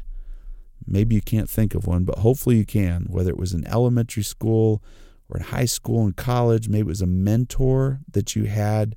Maybe 0.85 1.15
you 1.15 1.21
can't 1.21 1.49
think 1.49 1.75
of 1.75 1.87
one, 1.87 2.03
but 2.03 2.19
hopefully 2.19 2.57
you 2.57 2.65
can, 2.65 3.05
whether 3.09 3.29
it 3.29 3.37
was 3.37 3.53
in 3.53 3.65
elementary 3.67 4.23
school 4.23 4.83
or 5.29 5.37
in 5.37 5.43
high 5.43 5.65
school 5.65 6.03
and 6.03 6.15
college. 6.15 6.67
Maybe 6.67 6.81
it 6.81 6.87
was 6.87 7.01
a 7.01 7.07
mentor 7.07 7.99
that 8.11 8.35
you 8.35 8.45
had 8.45 8.95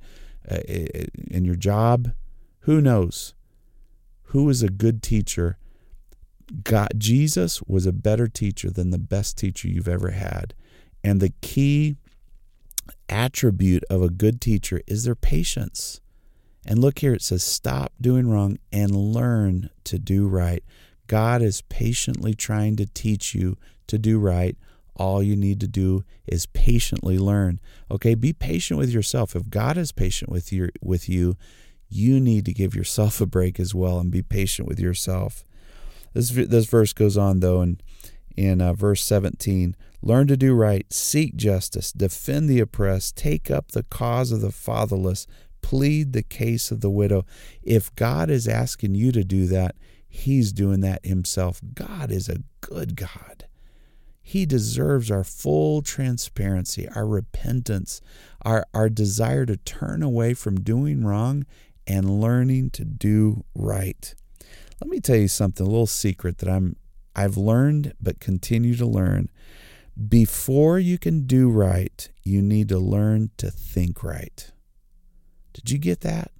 in 0.48 1.44
your 1.44 1.56
job. 1.56 2.12
Who 2.60 2.80
knows? 2.80 3.34
Who 4.24 4.48
is 4.48 4.62
a 4.62 4.68
good 4.68 5.02
teacher? 5.02 5.58
God, 6.64 6.92
Jesus 6.98 7.62
was 7.62 7.86
a 7.86 7.92
better 7.92 8.28
teacher 8.28 8.70
than 8.70 8.90
the 8.90 8.98
best 8.98 9.38
teacher 9.38 9.68
you've 9.68 9.88
ever 9.88 10.10
had. 10.10 10.54
And 11.02 11.20
the 11.20 11.32
key 11.40 11.96
attribute 13.08 13.84
of 13.90 14.02
a 14.02 14.10
good 14.10 14.40
teacher 14.40 14.82
is 14.86 15.04
their 15.04 15.14
patience. 15.14 16.00
And 16.64 16.78
look 16.78 17.00
here, 17.00 17.14
it 17.14 17.22
says, 17.22 17.42
stop 17.42 17.92
doing 18.00 18.28
wrong 18.28 18.58
and 18.70 18.94
learn 18.94 19.70
to 19.84 19.98
do 19.98 20.28
right. 20.28 20.62
God 21.06 21.42
is 21.42 21.62
patiently 21.62 22.34
trying 22.34 22.76
to 22.76 22.86
teach 22.86 23.34
you 23.34 23.56
to 23.88 23.98
do 23.98 24.18
right. 24.18 24.56
All 24.96 25.22
you 25.22 25.36
need 25.36 25.60
to 25.60 25.68
do 25.68 26.04
is 26.26 26.46
patiently 26.46 27.18
learn. 27.18 27.60
Okay, 27.90 28.14
be 28.14 28.32
patient 28.32 28.78
with 28.78 28.90
yourself. 28.90 29.34
If 29.34 29.48
God 29.48 29.76
is 29.76 29.92
patient 29.92 30.30
with 30.30 30.52
you, 30.52 30.68
with 30.82 31.08
you, 31.08 31.36
you 31.88 32.20
need 32.20 32.44
to 32.46 32.52
give 32.52 32.74
yourself 32.74 33.20
a 33.20 33.26
break 33.26 33.58
as 33.58 33.74
well 33.74 33.98
and 33.98 34.10
be 34.10 34.22
patient 34.22 34.68
with 34.68 34.80
yourself. 34.80 35.44
This 36.12 36.30
this 36.30 36.66
verse 36.66 36.92
goes 36.92 37.16
on 37.16 37.40
though, 37.40 37.60
and 37.60 37.82
in 38.36 38.60
uh, 38.60 38.72
verse 38.72 39.04
17, 39.04 39.76
learn 40.00 40.26
to 40.26 40.36
do 40.36 40.54
right, 40.54 40.90
seek 40.92 41.36
justice, 41.36 41.92
defend 41.92 42.48
the 42.48 42.60
oppressed, 42.60 43.16
take 43.16 43.50
up 43.50 43.72
the 43.72 43.82
cause 43.82 44.32
of 44.32 44.40
the 44.40 44.52
fatherless, 44.52 45.26
plead 45.60 46.12
the 46.12 46.22
case 46.22 46.70
of 46.70 46.80
the 46.80 46.90
widow. 46.90 47.24
If 47.62 47.94
God 47.94 48.30
is 48.30 48.48
asking 48.48 48.94
you 48.94 49.12
to 49.12 49.22
do 49.22 49.46
that, 49.46 49.74
He's 50.14 50.52
doing 50.52 50.80
that 50.80 51.06
himself. 51.06 51.62
God 51.74 52.10
is 52.10 52.28
a 52.28 52.42
good 52.60 52.96
God. 52.96 53.46
He 54.22 54.46
deserves 54.46 55.10
our 55.10 55.24
full 55.24 55.82
transparency, 55.82 56.88
our 56.88 57.06
repentance, 57.06 58.00
our, 58.42 58.64
our 58.72 58.88
desire 58.88 59.44
to 59.46 59.56
turn 59.56 60.02
away 60.02 60.34
from 60.34 60.60
doing 60.60 61.04
wrong 61.04 61.44
and 61.86 62.20
learning 62.20 62.70
to 62.70 62.84
do 62.84 63.44
right. 63.54 64.14
Let 64.80 64.90
me 64.90 65.00
tell 65.00 65.16
you 65.16 65.28
something, 65.28 65.66
a 65.66 65.68
little 65.70 65.86
secret 65.86 66.38
that 66.38 66.48
I'm 66.48 66.76
I've 67.14 67.36
learned 67.36 67.94
but 68.00 68.20
continue 68.20 68.74
to 68.76 68.86
learn. 68.86 69.28
Before 70.08 70.78
you 70.78 70.98
can 70.98 71.26
do 71.26 71.50
right, 71.50 72.08
you 72.22 72.40
need 72.40 72.68
to 72.70 72.78
learn 72.78 73.30
to 73.36 73.50
think 73.50 74.02
right. 74.02 74.50
Did 75.52 75.70
you 75.70 75.78
get 75.78 76.00
that? 76.00 76.30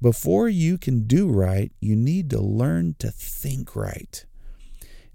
Before 0.00 0.48
you 0.48 0.78
can 0.78 1.06
do 1.06 1.28
right, 1.28 1.72
you 1.80 1.96
need 1.96 2.30
to 2.30 2.40
learn 2.40 2.94
to 3.00 3.10
think 3.10 3.74
right. 3.74 4.24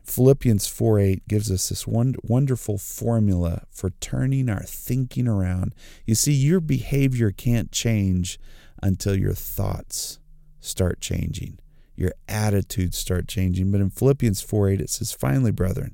Philippians 0.09 0.65
4 0.65 0.99
8 0.99 1.27
gives 1.27 1.51
us 1.51 1.69
this 1.69 1.85
one 1.85 2.15
wonderful 2.23 2.79
formula 2.79 3.65
for 3.69 3.91
turning 4.01 4.49
our 4.49 4.63
thinking 4.63 5.27
around. 5.27 5.75
You 6.03 6.15
see, 6.15 6.33
your 6.33 6.59
behavior 6.59 7.29
can't 7.29 7.71
change 7.71 8.39
until 8.81 9.15
your 9.15 9.35
thoughts 9.35 10.17
start 10.59 10.99
changing, 10.99 11.59
your 11.95 12.13
attitudes 12.27 12.97
start 12.97 13.27
changing. 13.27 13.71
But 13.71 13.81
in 13.81 13.91
Philippians 13.91 14.41
4 14.41 14.69
8, 14.69 14.81
it 14.81 14.89
says, 14.89 15.11
Finally, 15.11 15.51
brethren, 15.51 15.93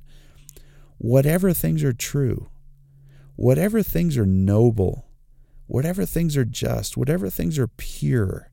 whatever 0.98 1.52
things 1.52 1.84
are 1.84 1.92
true, 1.92 2.50
whatever 3.36 3.84
things 3.84 4.18
are 4.18 4.26
noble, 4.26 5.10
whatever 5.68 6.06
things 6.06 6.38
are 6.38 6.46
just, 6.46 6.96
whatever 6.96 7.30
things 7.30 7.60
are 7.60 7.68
pure, 7.68 8.50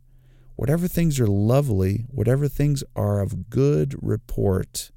whatever 0.57 0.89
things 0.89 1.21
are 1.21 1.29
lovely, 1.29 2.05
whatever 2.11 2.49
things 2.49 2.83
are 2.97 3.21
of 3.21 3.49
good 3.49 3.95
report, 4.03 4.91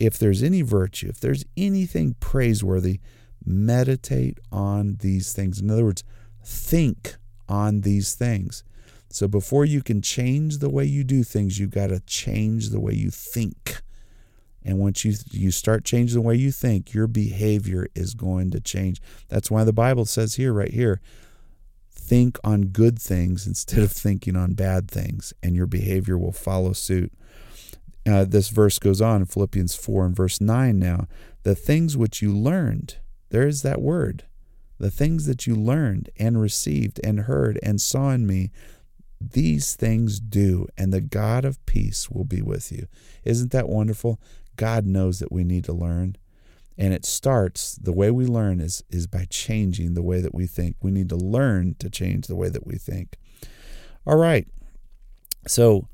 if 0.00 0.18
there's 0.18 0.42
any 0.42 0.62
virtue, 0.62 1.08
if 1.08 1.20
there's 1.20 1.44
anything 1.56 2.16
praiseworthy, 2.18 3.00
meditate 3.44 4.38
on 4.50 4.96
these 5.00 5.32
things. 5.32 5.60
In 5.60 5.70
other 5.70 5.84
words, 5.84 6.02
think 6.42 7.16
on 7.48 7.82
these 7.82 8.14
things. 8.14 8.64
So 9.10 9.28
before 9.28 9.64
you 9.64 9.82
can 9.82 10.02
change 10.02 10.58
the 10.58 10.70
way 10.70 10.84
you 10.84 11.04
do 11.04 11.22
things, 11.22 11.58
you've 11.58 11.70
got 11.70 11.88
to 11.88 12.00
change 12.00 12.70
the 12.70 12.80
way 12.80 12.94
you 12.94 13.10
think. 13.10 13.82
And 14.62 14.78
once 14.78 15.04
you 15.04 15.14
you 15.30 15.50
start 15.50 15.84
changing 15.84 16.14
the 16.14 16.26
way 16.26 16.36
you 16.36 16.52
think, 16.52 16.92
your 16.94 17.06
behavior 17.06 17.86
is 17.94 18.14
going 18.14 18.50
to 18.52 18.60
change. 18.60 19.00
That's 19.28 19.50
why 19.50 19.64
the 19.64 19.72
Bible 19.72 20.04
says 20.04 20.34
here, 20.34 20.52
right 20.52 20.72
here, 20.72 21.00
think 21.90 22.38
on 22.44 22.66
good 22.66 22.98
things 23.00 23.46
instead 23.46 23.82
of 23.82 23.92
thinking 23.92 24.36
on 24.36 24.52
bad 24.52 24.90
things, 24.90 25.32
and 25.42 25.56
your 25.56 25.66
behavior 25.66 26.16
will 26.18 26.32
follow 26.32 26.72
suit. 26.72 27.12
Uh, 28.10 28.24
this 28.24 28.48
verse 28.48 28.78
goes 28.78 29.00
on 29.00 29.20
in 29.20 29.26
Philippians 29.26 29.76
4 29.76 30.06
and 30.06 30.16
verse 30.16 30.40
9 30.40 30.78
now. 30.78 31.06
The 31.42 31.54
things 31.54 31.96
which 31.96 32.20
you 32.20 32.36
learned, 32.36 32.96
there 33.30 33.46
is 33.46 33.62
that 33.62 33.80
word. 33.80 34.24
The 34.78 34.90
things 34.90 35.26
that 35.26 35.46
you 35.46 35.54
learned 35.54 36.10
and 36.18 36.40
received 36.40 37.00
and 37.04 37.20
heard 37.20 37.58
and 37.62 37.80
saw 37.80 38.10
in 38.10 38.26
me, 38.26 38.50
these 39.20 39.74
things 39.74 40.18
do, 40.18 40.66
and 40.78 40.92
the 40.92 41.02
God 41.02 41.44
of 41.44 41.64
peace 41.66 42.10
will 42.10 42.24
be 42.24 42.40
with 42.40 42.72
you. 42.72 42.86
Isn't 43.24 43.52
that 43.52 43.68
wonderful? 43.68 44.18
God 44.56 44.86
knows 44.86 45.18
that 45.18 45.30
we 45.30 45.44
need 45.44 45.64
to 45.64 45.72
learn. 45.72 46.16
And 46.78 46.94
it 46.94 47.04
starts, 47.04 47.74
the 47.74 47.92
way 47.92 48.10
we 48.10 48.24
learn 48.24 48.60
is, 48.60 48.82
is 48.88 49.06
by 49.06 49.26
changing 49.28 49.92
the 49.92 50.02
way 50.02 50.22
that 50.22 50.34
we 50.34 50.46
think. 50.46 50.76
We 50.80 50.90
need 50.90 51.10
to 51.10 51.16
learn 51.16 51.76
to 51.78 51.90
change 51.90 52.26
the 52.26 52.36
way 52.36 52.48
that 52.48 52.66
we 52.66 52.76
think. 52.76 53.18
All 54.06 54.16
right. 54.16 54.48
So 55.46 55.88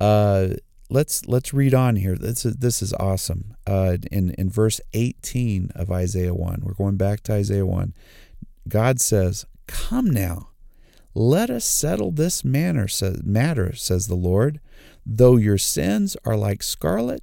uh, 0.00 0.50
let's 0.92 1.26
let's 1.26 1.54
read 1.54 1.74
on 1.74 1.96
here. 1.96 2.16
This 2.16 2.44
is, 2.44 2.56
this 2.56 2.82
is 2.82 2.92
awesome. 2.94 3.54
Uh, 3.66 3.96
in, 4.10 4.30
in 4.32 4.50
verse 4.50 4.80
18 4.92 5.70
of 5.74 5.90
Isaiah 5.90 6.34
1, 6.34 6.60
we're 6.62 6.74
going 6.74 6.96
back 6.96 7.22
to 7.24 7.32
Isaiah 7.32 7.66
1. 7.66 7.94
God 8.68 9.00
says, 9.00 9.46
Come 9.66 10.10
now, 10.10 10.50
let 11.14 11.50
us 11.50 11.64
settle 11.64 12.12
this 12.12 12.44
matter, 12.44 12.86
matter, 13.22 13.74
says 13.74 14.06
the 14.06 14.14
Lord. 14.14 14.60
Though 15.04 15.36
your 15.36 15.58
sins 15.58 16.16
are 16.24 16.36
like 16.36 16.62
scarlet, 16.62 17.22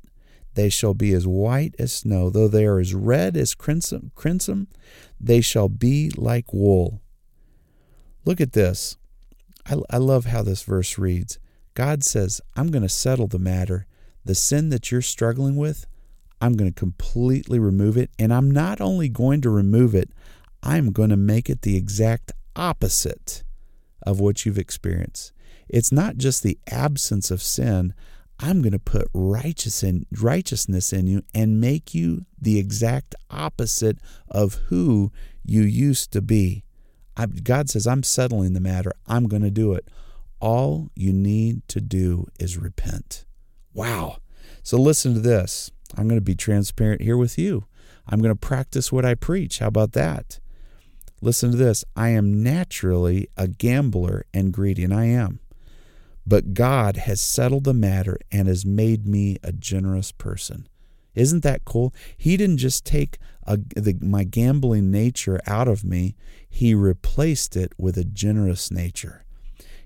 they 0.56 0.70
shall 0.70 0.94
be 0.94 1.14
as 1.14 1.28
white 1.28 1.76
as 1.78 1.94
snow. 1.94 2.30
Though 2.30 2.48
they 2.48 2.66
are 2.66 2.80
as 2.80 2.94
red 2.94 3.38
as 3.38 3.56
crimson, 3.56 4.12
crimson 4.16 4.68
they 5.20 5.42
shall 5.42 5.70
be 5.70 6.12
like 6.18 6.54
wool. 6.54 7.02
Look 8.26 8.42
at 8.42 8.54
this. 8.54 8.98
I, 9.66 9.78
I 9.90 9.98
love 9.98 10.26
how 10.26 10.42
this 10.42 10.64
verse 10.64 10.98
reads. 10.98 11.38
God 11.80 12.04
says, 12.04 12.42
I'm 12.58 12.72
going 12.72 12.82
to 12.82 12.90
settle 12.90 13.28
the 13.28 13.40
matter. 13.40 13.86
The 14.26 14.36
sin 14.36 14.68
that 14.68 14.92
you're 14.92 15.02
struggling 15.02 15.56
with, 15.56 15.86
I'm 16.42 16.58
going 16.58 16.70
to 16.70 16.78
completely 16.78 17.58
remove 17.58 17.96
it. 17.96 18.12
And 18.20 18.34
I'm 18.34 18.52
not 18.52 18.82
only 18.82 19.08
going 19.08 19.40
to 19.44 19.50
remove 19.50 19.96
it, 19.96 20.10
I'm 20.62 20.92
going 20.92 21.10
to 21.10 21.16
make 21.16 21.50
it 21.50 21.62
the 21.62 21.78
exact 21.78 22.34
opposite 22.54 23.46
of 24.06 24.20
what 24.20 24.46
you've 24.46 24.58
experienced. 24.58 25.32
It's 25.70 25.90
not 25.90 26.18
just 26.18 26.44
the 26.44 26.60
absence 26.70 27.32
of 27.32 27.42
sin. 27.42 27.94
I'm 28.42 28.62
going 28.62 28.74
to 28.74 28.80
put 28.80 29.08
righteous 29.14 29.82
in, 29.82 30.06
righteousness 30.20 30.92
in 30.92 31.08
you 31.08 31.24
and 31.34 31.62
make 31.62 31.96
you 31.96 32.26
the 32.42 32.60
exact 32.60 33.16
opposite 33.30 34.00
of 34.28 34.56
who 34.68 35.14
you 35.46 35.62
used 35.62 36.12
to 36.12 36.22
be. 36.22 36.66
I, 37.16 37.28
God 37.28 37.70
says, 37.70 37.88
I'm 37.88 38.04
settling 38.04 38.52
the 38.52 38.60
matter. 38.60 38.92
I'm 39.08 39.30
going 39.30 39.44
to 39.44 39.50
do 39.50 39.72
it. 39.76 39.88
All 40.40 40.90
you 40.96 41.12
need 41.12 41.68
to 41.70 41.82
do 41.82 42.28
is 42.40 42.58
repent. 42.58 43.26
Wow. 43.74 44.18
So 44.64 44.78
listen 44.78 45.14
to 45.14 45.20
this. 45.20 45.72
I'm 45.98 46.08
going 46.08 46.20
to 46.20 46.24
be 46.24 46.36
transparent 46.36 47.02
here 47.02 47.18
with 47.18 47.38
you. 47.38 47.66
I'm 48.08 48.20
going 48.20 48.34
to 48.34 48.40
practice 48.40 48.92
what 48.92 49.06
I 49.06 49.16
preach. 49.16 49.60
How 49.60 49.68
about 49.68 49.94
that? 49.94 50.40
Listen 51.22 51.52
to 51.52 51.58
this. 51.58 51.84
I 51.96 52.10
am 52.10 52.42
naturally 52.42 53.28
a 53.36 53.48
gambler 53.48 54.26
and 54.34 54.54
greedy, 54.54 54.84
and 54.84 54.94
I 54.94 55.06
am. 55.06 55.40
But 56.26 56.54
God 56.54 56.98
has 56.98 57.20
settled 57.20 57.64
the 57.64 57.74
matter 57.74 58.18
and 58.32 58.48
has 58.48 58.66
made 58.66 59.08
me 59.08 59.38
a 59.44 59.52
generous 59.52 60.12
person. 60.12 60.68
Isn't 61.16 61.44
that 61.44 61.66
cool? 61.66 61.94
He 62.18 62.38
didn't 62.38 62.58
just 62.58 62.86
take 62.86 63.18
a, 63.46 63.58
the, 63.58 63.98
my 64.00 64.24
gambling 64.24 64.92
nature 64.92 65.42
out 65.48 65.68
of 65.68 65.84
me, 65.84 66.16
He 66.48 66.74
replaced 66.74 67.58
it 67.58 67.74
with 67.78 67.98
a 67.98 68.04
generous 68.04 68.72
nature. 68.72 69.26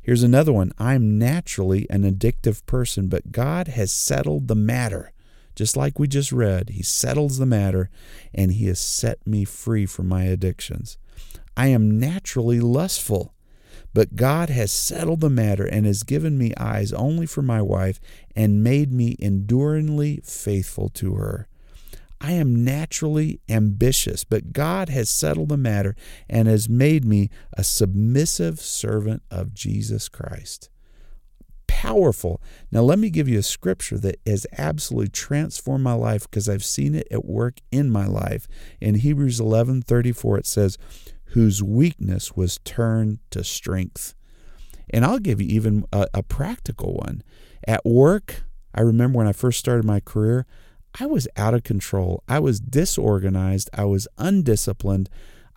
Here's 0.04 0.22
another 0.22 0.52
one 0.52 0.74
I'm 0.78 1.18
naturally 1.18 1.88
an 1.90 2.04
addictive 2.04 2.66
person, 2.66 3.08
but 3.08 3.32
God 3.32 3.70
has 3.70 3.92
settled 3.92 4.50
the 4.50 4.56
matter. 4.56 5.14
Just 5.56 5.78
like 5.78 5.98
we 5.98 6.08
just 6.08 6.32
read, 6.32 6.72
He 6.72 6.84
settles 6.84 7.38
the 7.38 7.46
matter 7.46 7.90
and 8.34 8.52
He 8.52 8.66
has 8.66 8.80
set 8.80 9.26
me 9.26 9.46
free 9.46 9.86
from 9.86 10.10
my 10.10 10.24
addictions. 10.24 10.98
I 11.56 11.68
am 11.68 12.00
naturally 12.00 12.60
lustful, 12.60 13.34
but 13.94 14.18
God 14.18 14.50
has 14.50 14.72
settled 14.74 15.22
the 15.22 15.30
matter 15.30 15.66
and 15.66 15.86
has 15.86 16.04
given 16.04 16.38
me 16.38 16.54
eyes 16.58 16.92
only 16.92 17.26
for 17.26 17.42
my 17.42 17.62
wife 17.62 18.02
and 18.36 18.64
made 18.64 18.92
me 18.92 19.16
enduringly 19.20 20.20
faithful 20.26 20.90
to 20.90 21.14
her. 21.14 21.48
I 22.24 22.32
am 22.32 22.64
naturally 22.64 23.42
ambitious, 23.50 24.24
but 24.24 24.54
God 24.54 24.88
has 24.88 25.10
settled 25.10 25.50
the 25.50 25.58
matter 25.58 25.94
and 26.30 26.48
has 26.48 26.70
made 26.70 27.04
me 27.04 27.30
a 27.58 27.66
submissive 27.66 28.62
servant 28.62 29.24
of 29.30 29.54
Jesus 29.54 30.08
Christ. 30.08 30.70
Powerful. 31.68 32.42
Now, 32.72 32.82
let 32.82 32.98
me 32.98 33.10
give 33.10 33.28
you 33.28 33.40
a 33.40 33.44
scripture 33.44 33.98
that 33.98 34.22
has 34.26 34.48
absolutely 34.58 35.10
transformed 35.10 35.84
my 35.84 35.94
life 35.94 36.24
because 36.24 36.48
I've 36.48 36.64
seen 36.64 36.96
it 36.96 37.08
at 37.12 37.26
work 37.26 37.60
in 37.72 37.90
my 37.90 38.06
life. 38.06 38.48
In 38.80 38.96
Hebrews 38.96 39.42
11 39.42 39.82
34, 39.82 40.38
it 40.38 40.48
says, 40.48 40.78
whose 41.34 41.62
weakness 41.62 42.36
was 42.36 42.60
turned 42.60 43.20
to 43.32 43.44
strength. 43.44 44.14
And 44.92 45.04
I'll 45.04 45.20
give 45.20 45.42
you 45.42 45.48
even 45.48 45.84
a, 45.92 46.08
a, 46.14 46.24
practical 46.24 46.94
one. 46.94 47.24
At 47.68 47.84
work, 47.84 48.44
I 48.74 48.82
remember 48.82 49.18
when 49.18 49.28
I 49.28 49.34
first 49.34 49.58
started 49.58 49.84
my 49.84 50.00
career, 50.00 50.46
I 51.00 51.06
was 51.06 51.28
out 51.36 51.54
of 51.54 51.64
control. 51.64 52.24
I 52.28 52.40
was 52.40 52.60
disorganized. 52.60 53.70
I 53.74 53.86
was 53.86 54.08
undisciplined. 54.18 55.10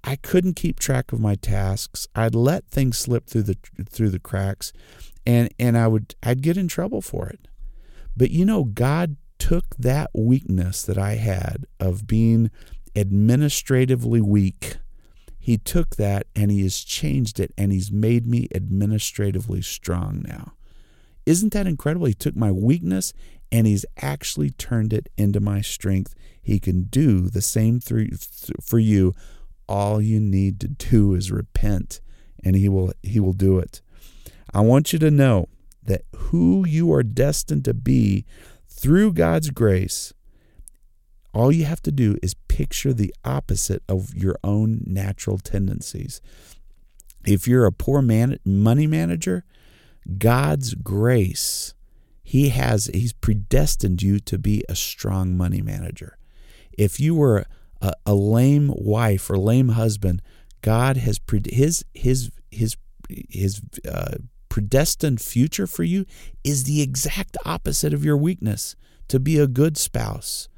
I 0.03 0.17
couldn't 0.17 0.55
keep 0.55 0.79
track 0.79 1.13
of 1.13 1.21
my 1.21 1.35
tasks. 1.35 2.07
I'd 2.15 2.35
let 2.35 2.69
things 2.69 2.99
slip 2.99 3.27
through 3.27 3.43
the 3.43 3.59
through 3.89 4.11
the 4.11 4.19
cracks, 4.19 4.73
and 5.27 5.53
and 5.59 5.77
I 5.77 5.89
would 5.89 6.15
I'd 6.23 6.43
get 6.43 6.57
in 6.57 6.69
trouble 6.69 7.03
for 7.03 7.29
it. 7.29 7.49
But 8.17 8.31
you 8.31 8.45
know, 8.45 8.65
God 8.65 9.17
took 9.39 9.77
that 9.77 10.11
weakness 10.15 10.83
that 10.83 10.97
I 10.97 11.17
had 11.17 11.67
of 11.79 12.07
being 12.07 12.51
administratively 12.95 14.23
weak 14.23 14.79
he 15.47 15.59
took 15.59 15.95
that 15.95 16.27
and 16.35 16.51
he 16.51 16.65
has 16.65 16.81
changed 16.81 17.39
it 17.39 17.53
and 17.57 17.71
he's 17.71 17.93
made 17.93 18.27
me 18.27 18.49
administratively 18.53 19.63
strong 19.63 20.25
now. 20.27 20.55
Isn't 21.25 21.53
that 21.53 21.69
incredible? 21.69 22.07
He 22.07 22.15
took 22.15 22.35
my 22.35 22.51
weakness 22.51 23.13
and 23.53 23.67
he's 23.67 23.87
actually 24.01 24.51
turned 24.51 24.93
it 24.93 25.09
into 25.17 25.41
my 25.41 25.61
strength. 25.61 26.15
He 26.43 26.59
can 26.59 26.85
do 26.85 27.29
the 27.29 27.43
same 27.43 27.81
through 27.81 28.11
for 28.61 28.79
you. 28.79 29.15
All 29.69 30.01
you 30.01 30.21
need 30.21 30.61
to 30.61 30.69
do 30.69 31.15
is 31.15 31.33
repent 31.33 32.01
and 32.45 32.55
he 32.55 32.69
will 32.69 32.93
he 33.03 33.19
will 33.19 33.33
do 33.33 33.59
it. 33.59 33.81
I 34.55 34.61
want 34.61 34.93
you 34.93 34.99
to 35.01 35.11
know 35.11 35.49
that 35.83 36.03
who 36.15 36.67
you 36.67 36.93
are 36.93 37.03
destined 37.03 37.65
to 37.65 37.75
be 37.75 38.25
through 38.69 39.13
God's 39.13 39.51
grace 39.51 40.13
all 41.37 41.53
you 41.53 41.67
have 41.67 41.83
to 41.83 41.93
do 41.93 42.17
is 42.23 42.33
picture 42.49 42.95
the 42.95 43.15
opposite 43.23 43.83
of 43.91 44.15
your 44.15 44.39
own 44.43 44.83
natural 44.87 45.37
tendencies. 45.37 46.23
If 47.27 47.47
you're 47.47 47.67
a 47.67 47.73
poor 47.73 48.01
man, 48.01 48.39
money 48.43 48.87
manager, 48.87 49.45
God's 50.17 50.73
grace, 50.73 51.75
He 52.29 52.49
has, 52.49 52.91
He's 52.93 53.13
predestined 53.13 54.03
you 54.03 54.19
to 54.21 54.37
be 54.37 54.65
a 54.69 54.75
strong 54.75 55.37
money 55.37 55.63
manager. 55.63 56.19
If 56.77 56.99
you 56.99 57.15
were 57.15 57.47
a, 57.81 57.93
a 58.05 58.15
lame 58.15 58.73
wife 58.75 59.31
or 59.31 59.39
lame 59.39 59.71
husband, 59.71 60.23
God 60.61 60.97
has 60.97 61.21
pre- 61.21 61.43
His 61.49 61.85
His 61.95 62.33
His 62.51 62.77
His 63.31 63.61
uh, 63.89 64.17
predestined 64.49 65.21
future 65.21 65.69
for 65.69 65.85
you 65.85 66.05
is 66.43 66.65
the 66.65 66.83
exact 66.83 67.37
opposite 67.45 67.95
of 67.95 68.05
your 68.05 68.17
weakness 68.17 68.75
to 69.09 69.21
be 69.21 69.39
a 69.39 69.47
good 69.47 69.77
spouse 69.77 70.49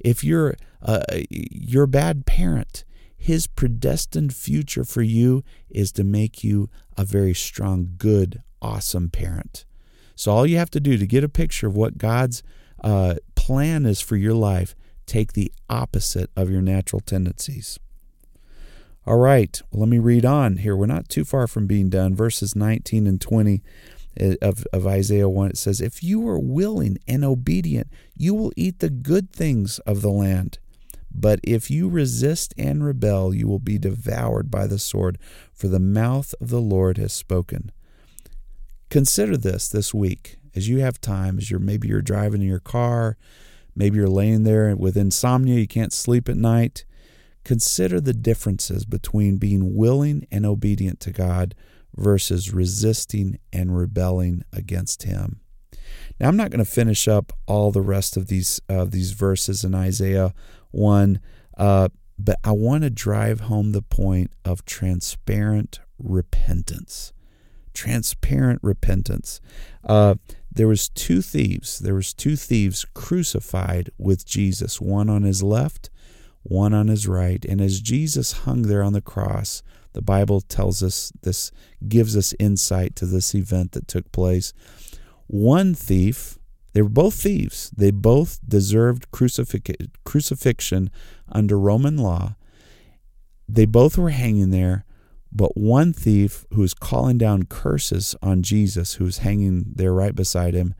if 0.00 0.22
you're 0.22 0.56
uh, 0.80 1.02
you're 1.30 1.86
bad 1.86 2.24
parent, 2.26 2.84
his 3.16 3.46
predestined 3.46 4.32
future 4.32 4.84
for 4.84 5.02
you 5.02 5.42
is 5.68 5.90
to 5.92 6.04
make 6.04 6.44
you 6.44 6.70
a 6.96 7.04
very 7.04 7.34
strong, 7.34 7.94
good, 7.98 8.42
awesome 8.62 9.10
parent. 9.10 9.64
So 10.18 10.32
all 10.32 10.44
you 10.44 10.58
have 10.58 10.70
to 10.70 10.80
do 10.80 10.98
to 10.98 11.06
get 11.06 11.22
a 11.22 11.28
picture 11.28 11.68
of 11.68 11.76
what 11.76 11.96
God's 11.96 12.42
uh, 12.82 13.14
plan 13.36 13.86
is 13.86 14.00
for 14.00 14.16
your 14.16 14.34
life, 14.34 14.74
take 15.06 15.34
the 15.34 15.52
opposite 15.70 16.28
of 16.34 16.50
your 16.50 16.60
natural 16.60 16.98
tendencies. 16.98 17.78
All 19.06 19.18
right, 19.18 19.62
well, 19.70 19.82
let 19.82 19.88
me 19.88 20.00
read 20.00 20.24
on 20.24 20.56
here. 20.56 20.74
We're 20.74 20.86
not 20.86 21.08
too 21.08 21.24
far 21.24 21.46
from 21.46 21.68
being 21.68 21.88
done. 21.88 22.16
Verses 22.16 22.56
19 22.56 23.06
and 23.06 23.20
20 23.20 23.62
of, 24.42 24.66
of 24.72 24.88
Isaiah 24.88 25.28
1, 25.28 25.50
it 25.50 25.56
says, 25.56 25.80
If 25.80 26.02
you 26.02 26.28
are 26.28 26.40
willing 26.40 26.98
and 27.06 27.24
obedient, 27.24 27.86
you 28.16 28.34
will 28.34 28.52
eat 28.56 28.80
the 28.80 28.90
good 28.90 29.30
things 29.30 29.78
of 29.86 30.02
the 30.02 30.10
land. 30.10 30.58
But 31.14 31.38
if 31.44 31.70
you 31.70 31.88
resist 31.88 32.54
and 32.58 32.84
rebel, 32.84 33.32
you 33.32 33.46
will 33.46 33.60
be 33.60 33.78
devoured 33.78 34.50
by 34.50 34.66
the 34.66 34.80
sword, 34.80 35.16
for 35.52 35.68
the 35.68 35.78
mouth 35.78 36.34
of 36.40 36.48
the 36.50 36.60
Lord 36.60 36.98
has 36.98 37.12
spoken. 37.12 37.70
Consider 38.90 39.36
this 39.36 39.68
this 39.68 39.92
week 39.92 40.38
as 40.54 40.68
you 40.68 40.80
have 40.80 41.00
time, 41.00 41.38
as 41.38 41.50
you're 41.50 41.60
maybe 41.60 41.88
you're 41.88 42.02
driving 42.02 42.40
in 42.40 42.48
your 42.48 42.58
car, 42.58 43.16
maybe 43.76 43.96
you're 43.96 44.08
laying 44.08 44.44
there 44.44 44.74
with 44.76 44.96
insomnia, 44.96 45.58
you 45.58 45.66
can't 45.66 45.92
sleep 45.92 46.28
at 46.28 46.36
night. 46.36 46.84
Consider 47.44 48.00
the 48.00 48.12
differences 48.12 48.84
between 48.84 49.38
being 49.38 49.74
willing 49.74 50.26
and 50.30 50.44
obedient 50.44 51.00
to 51.00 51.12
God 51.12 51.54
versus 51.96 52.52
resisting 52.52 53.38
and 53.52 53.76
rebelling 53.76 54.42
against 54.52 55.04
him. 55.04 55.40
Now 56.20 56.28
I'm 56.28 56.36
not 56.36 56.50
going 56.50 56.64
to 56.64 56.70
finish 56.70 57.08
up 57.08 57.32
all 57.46 57.70
the 57.70 57.80
rest 57.80 58.16
of 58.16 58.26
these 58.26 58.60
uh, 58.68 58.84
these 58.84 59.12
verses 59.12 59.64
in 59.64 59.74
Isaiah 59.74 60.34
1, 60.72 61.20
uh, 61.56 61.88
but 62.18 62.36
I 62.42 62.52
want 62.52 62.82
to 62.84 62.90
drive 62.90 63.40
home 63.40 63.72
the 63.72 63.82
point 63.82 64.30
of 64.44 64.64
transparent 64.64 65.80
repentance. 65.98 67.12
Transparent 67.78 68.60
repentance. 68.62 69.40
Uh, 69.84 70.16
there 70.50 70.66
was 70.66 70.88
two 70.88 71.22
thieves. 71.22 71.78
There 71.78 71.94
was 71.94 72.12
two 72.12 72.34
thieves 72.34 72.84
crucified 72.92 73.90
with 73.98 74.26
Jesus, 74.26 74.80
one 74.80 75.08
on 75.08 75.22
his 75.22 75.44
left, 75.44 75.88
one 76.42 76.74
on 76.74 76.88
his 76.88 77.06
right. 77.06 77.44
And 77.44 77.60
as 77.60 77.80
Jesus 77.80 78.44
hung 78.44 78.62
there 78.62 78.82
on 78.82 78.94
the 78.94 79.00
cross, 79.00 79.62
the 79.92 80.02
Bible 80.02 80.40
tells 80.40 80.82
us 80.82 81.12
this, 81.22 81.52
gives 81.86 82.16
us 82.16 82.34
insight 82.40 82.96
to 82.96 83.06
this 83.06 83.32
event 83.32 83.72
that 83.72 83.86
took 83.86 84.10
place. 84.10 84.52
One 85.28 85.72
thief, 85.74 86.36
they 86.72 86.82
were 86.82 86.88
both 87.04 87.14
thieves, 87.14 87.70
they 87.76 87.92
both 87.92 88.40
deserved 88.46 89.10
crucifix, 89.12 89.70
crucifixion 90.04 90.90
under 91.30 91.56
Roman 91.58 91.96
law. 91.96 92.34
they 93.48 93.66
both 93.66 93.96
were 93.96 94.10
hanging 94.10 94.50
there, 94.50 94.84
but 95.38 95.56
one 95.56 95.92
thief 95.92 96.44
who 96.52 96.62
was 96.62 96.74
calling 96.74 97.16
down 97.16 97.44
curses 97.44 98.16
on 98.20 98.42
Jesus, 98.42 98.94
who 98.94 99.04
was 99.04 99.18
hanging 99.18 99.66
there 99.76 99.94
right 99.94 100.14
beside 100.16 100.52
him, 100.52 100.74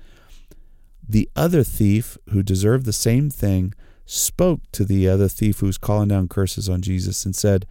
the 1.09 1.31
other 1.37 1.62
thief 1.62 2.18
who 2.31 2.42
deserved 2.42 2.85
the 2.85 2.92
same 2.92 3.31
thing 3.31 3.73
spoke 4.05 4.61
to 4.73 4.85
the 4.85 5.09
other 5.09 5.29
thief 5.29 5.61
who 5.61 5.66
was 5.66 5.79
calling 5.79 6.09
down 6.09 6.27
curses 6.27 6.68
on 6.68 6.83
Jesus 6.83 7.25
and 7.25 7.37
said, 7.37 7.66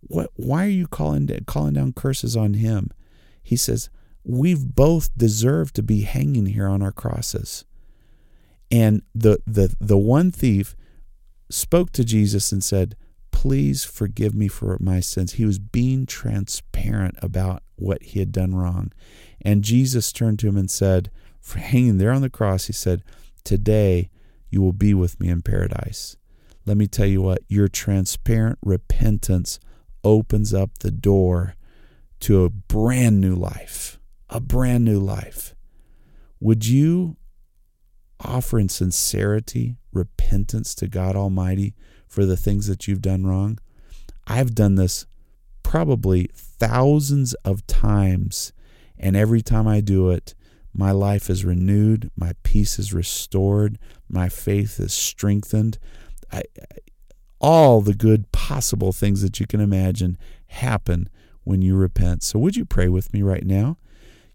"What? 0.00 0.30
Why 0.36 0.64
are 0.64 0.70
you 0.70 0.86
calling 0.86 1.28
calling 1.46 1.74
down 1.74 1.92
curses 1.92 2.34
on 2.34 2.54
him?" 2.54 2.90
He 3.42 3.56
says, 3.56 3.90
"We've 4.24 4.74
both 4.74 5.10
deserved 5.18 5.76
to 5.76 5.82
be 5.82 6.00
hanging 6.00 6.46
here 6.46 6.66
on 6.66 6.80
our 6.80 6.92
crosses." 6.92 7.66
And 8.70 9.02
the 9.14 9.38
the 9.46 9.76
the 9.78 9.98
one 9.98 10.30
thief 10.30 10.76
spoke 11.50 11.92
to 11.92 12.04
Jesus 12.04 12.52
and 12.52 12.64
said, 12.64 12.96
"Please 13.36 13.84
forgive 13.84 14.34
me 14.34 14.48
for 14.48 14.78
my 14.80 15.00
sins." 15.00 15.32
He 15.32 15.44
was 15.44 15.58
being 15.58 16.06
transparent 16.06 17.16
about 17.20 17.62
what 17.76 18.02
he 18.02 18.18
had 18.18 18.32
done 18.32 18.54
wrong. 18.54 18.92
And 19.42 19.62
Jesus 19.62 20.10
turned 20.10 20.38
to 20.38 20.48
him 20.48 20.56
and 20.56 20.70
said, 20.70 21.10
hanging 21.54 21.98
there 21.98 22.12
on 22.12 22.22
the 22.22 22.30
cross, 22.30 22.66
he 22.66 22.72
said, 22.72 23.04
"Today 23.44 24.08
you 24.50 24.62
will 24.62 24.72
be 24.72 24.94
with 24.94 25.20
me 25.20 25.28
in 25.28 25.42
paradise. 25.42 26.16
Let 26.64 26.78
me 26.78 26.86
tell 26.86 27.06
you 27.06 27.20
what, 27.22 27.42
your 27.46 27.68
transparent 27.68 28.58
repentance 28.62 29.60
opens 30.02 30.54
up 30.54 30.78
the 30.78 30.90
door 30.90 31.56
to 32.20 32.42
a 32.42 32.50
brand 32.50 33.20
new 33.20 33.36
life, 33.36 34.00
a 34.30 34.40
brand 34.40 34.84
new 34.84 34.98
life. 34.98 35.54
Would 36.40 36.66
you 36.66 37.16
offer 38.18 38.58
in 38.58 38.70
sincerity 38.70 39.76
repentance 39.92 40.74
to 40.76 40.88
God 40.88 41.14
Almighty 41.14 41.74
for 42.16 42.24
the 42.24 42.36
things 42.36 42.66
that 42.66 42.88
you've 42.88 43.02
done 43.02 43.26
wrong? 43.26 43.58
I've 44.26 44.54
done 44.54 44.76
this 44.76 45.04
probably 45.62 46.30
thousands 46.34 47.34
of 47.44 47.66
times, 47.66 48.54
and 48.98 49.14
every 49.14 49.42
time 49.42 49.68
I 49.68 49.82
do 49.82 50.08
it, 50.08 50.34
my 50.72 50.92
life 50.92 51.28
is 51.28 51.44
renewed, 51.44 52.10
my 52.16 52.32
peace 52.42 52.78
is 52.78 52.94
restored, 52.94 53.78
my 54.08 54.30
faith 54.30 54.80
is 54.80 54.94
strengthened. 54.94 55.78
I, 56.32 56.44
all 57.38 57.82
the 57.82 57.94
good 57.94 58.32
possible 58.32 58.94
things 58.94 59.20
that 59.20 59.38
you 59.38 59.46
can 59.46 59.60
imagine 59.60 60.16
happen 60.46 61.10
when 61.44 61.60
you 61.60 61.76
repent. 61.76 62.22
So, 62.22 62.38
would 62.38 62.56
you 62.56 62.64
pray 62.64 62.88
with 62.88 63.12
me 63.12 63.20
right 63.20 63.44
now? 63.44 63.76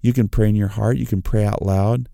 You 0.02 0.14
can 0.14 0.28
pray 0.28 0.50
in 0.50 0.56
your 0.56 0.68
heart, 0.68 0.98
you 0.98 1.08
can 1.08 1.24
pray 1.24 1.46
out 1.46 1.64
loud. 1.64 2.08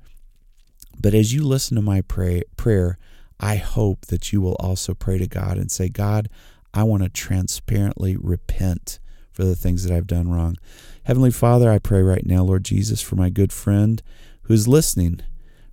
But 0.98 1.14
as 1.14 1.34
you 1.34 1.44
listen 1.44 1.76
to 1.76 1.82
my 1.82 2.00
pray, 2.00 2.44
prayer, 2.56 2.98
I 3.40 3.58
hope 3.58 4.08
that 4.08 4.32
you 4.34 4.42
will 4.42 4.56
also 4.60 4.94
pray 4.94 5.18
to 5.18 5.28
God 5.28 5.58
and 5.58 5.72
say, 5.72 5.90
God, 5.90 6.30
I 6.74 6.84
want 6.84 7.04
to 7.04 7.10
transparently 7.10 8.16
repent 8.18 9.00
for 9.32 9.44
the 9.44 9.56
things 9.56 9.84
that 9.84 9.96
I've 9.96 10.08
done 10.08 10.30
wrong. 10.30 10.58
Heavenly 11.04 11.32
Father, 11.32 11.72
I 11.72 11.80
pray 11.80 12.02
right 12.02 12.26
now, 12.26 12.44
Lord 12.44 12.66
Jesus, 12.66 13.02
for 13.02 13.16
my 13.16 13.30
good 13.30 13.54
friend 13.54 14.02
who's 14.44 14.68
listening 14.68 15.22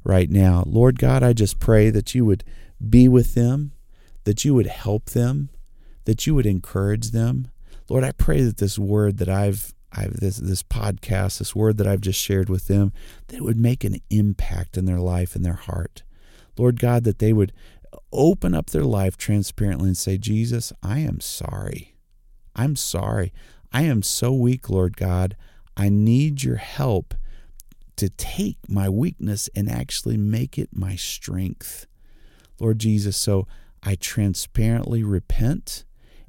right 0.04 0.30
now. 0.30 0.64
Lord 0.66 0.98
God, 0.98 1.22
I 1.22 1.32
just 1.32 1.58
pray 1.58 1.90
that 1.90 2.14
you 2.14 2.24
would 2.24 2.44
be 2.88 3.08
with 3.08 3.34
them, 3.34 3.72
that 4.24 4.44
you 4.44 4.54
would 4.54 4.66
help 4.66 5.06
them, 5.06 5.48
that 6.04 6.26
you 6.26 6.34
would 6.34 6.46
encourage 6.46 7.10
them. 7.10 7.48
Lord, 7.88 8.04
I 8.04 8.12
pray 8.12 8.42
that 8.42 8.58
this 8.58 8.78
word 8.78 9.18
that 9.18 9.28
I've 9.28 9.72
I've 9.92 10.18
this 10.20 10.38
this 10.38 10.62
podcast, 10.62 11.38
this 11.38 11.54
word 11.54 11.78
that 11.78 11.86
I've 11.86 12.00
just 12.00 12.20
shared 12.20 12.48
with 12.48 12.66
them, 12.66 12.92
that 13.28 13.36
it 13.36 13.44
would 13.44 13.56
make 13.56 13.84
an 13.84 14.00
impact 14.10 14.76
in 14.76 14.84
their 14.84 15.00
life 15.00 15.34
and 15.34 15.44
their 15.44 15.54
heart. 15.54 16.02
Lord 16.56 16.78
God, 16.78 17.04
that 17.04 17.18
they 17.18 17.32
would 17.32 17.52
open 18.12 18.54
up 18.54 18.70
their 18.70 18.84
life 18.84 19.16
transparently 19.16 19.88
and 19.88 19.96
say, 19.96 20.18
Jesus, 20.18 20.72
I 20.82 21.00
am 21.00 21.20
sorry. 21.20 21.96
I'm 22.54 22.76
sorry. 22.76 23.32
I 23.72 23.82
am 23.82 24.02
so 24.02 24.32
weak, 24.32 24.70
Lord 24.70 24.96
God. 24.96 25.36
I 25.76 25.88
need 25.88 26.42
your 26.42 26.56
help 26.56 27.14
to 27.96 28.08
take 28.08 28.58
my 28.68 28.88
weakness 28.88 29.48
and 29.54 29.68
actually 29.68 30.16
make 30.16 30.58
it 30.58 30.70
my 30.72 30.96
strength. 30.96 31.86
Lord 32.60 32.78
Jesus, 32.78 33.16
so 33.16 33.46
I 33.82 33.96
transparently 33.96 35.02
repent 35.02 35.84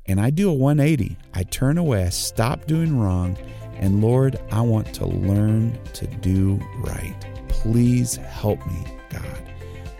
and 0.07 0.19
I 0.19 0.29
do 0.29 0.49
a 0.49 0.53
180. 0.53 1.17
I 1.33 1.43
turn 1.43 1.77
away, 1.77 2.05
I 2.05 2.09
stop 2.09 2.65
doing 2.65 2.99
wrong, 2.99 3.37
and 3.77 4.01
Lord, 4.01 4.39
I 4.51 4.61
want 4.61 4.93
to 4.95 5.05
learn 5.05 5.77
to 5.93 6.07
do 6.07 6.59
right. 6.77 7.15
Please 7.47 8.15
help 8.15 8.65
me, 8.67 8.85
God. 9.09 9.44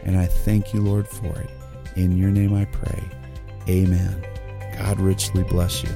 And 0.05 0.17
I 0.17 0.27
thank 0.27 0.73
you, 0.73 0.81
Lord, 0.81 1.07
for 1.07 1.37
it. 1.39 1.49
In 1.95 2.17
your 2.17 2.29
name 2.29 2.53
I 2.53 2.65
pray. 2.65 3.03
Amen. 3.67 4.25
God 4.77 4.99
richly 4.99 5.43
bless 5.43 5.83
you. 5.83 5.89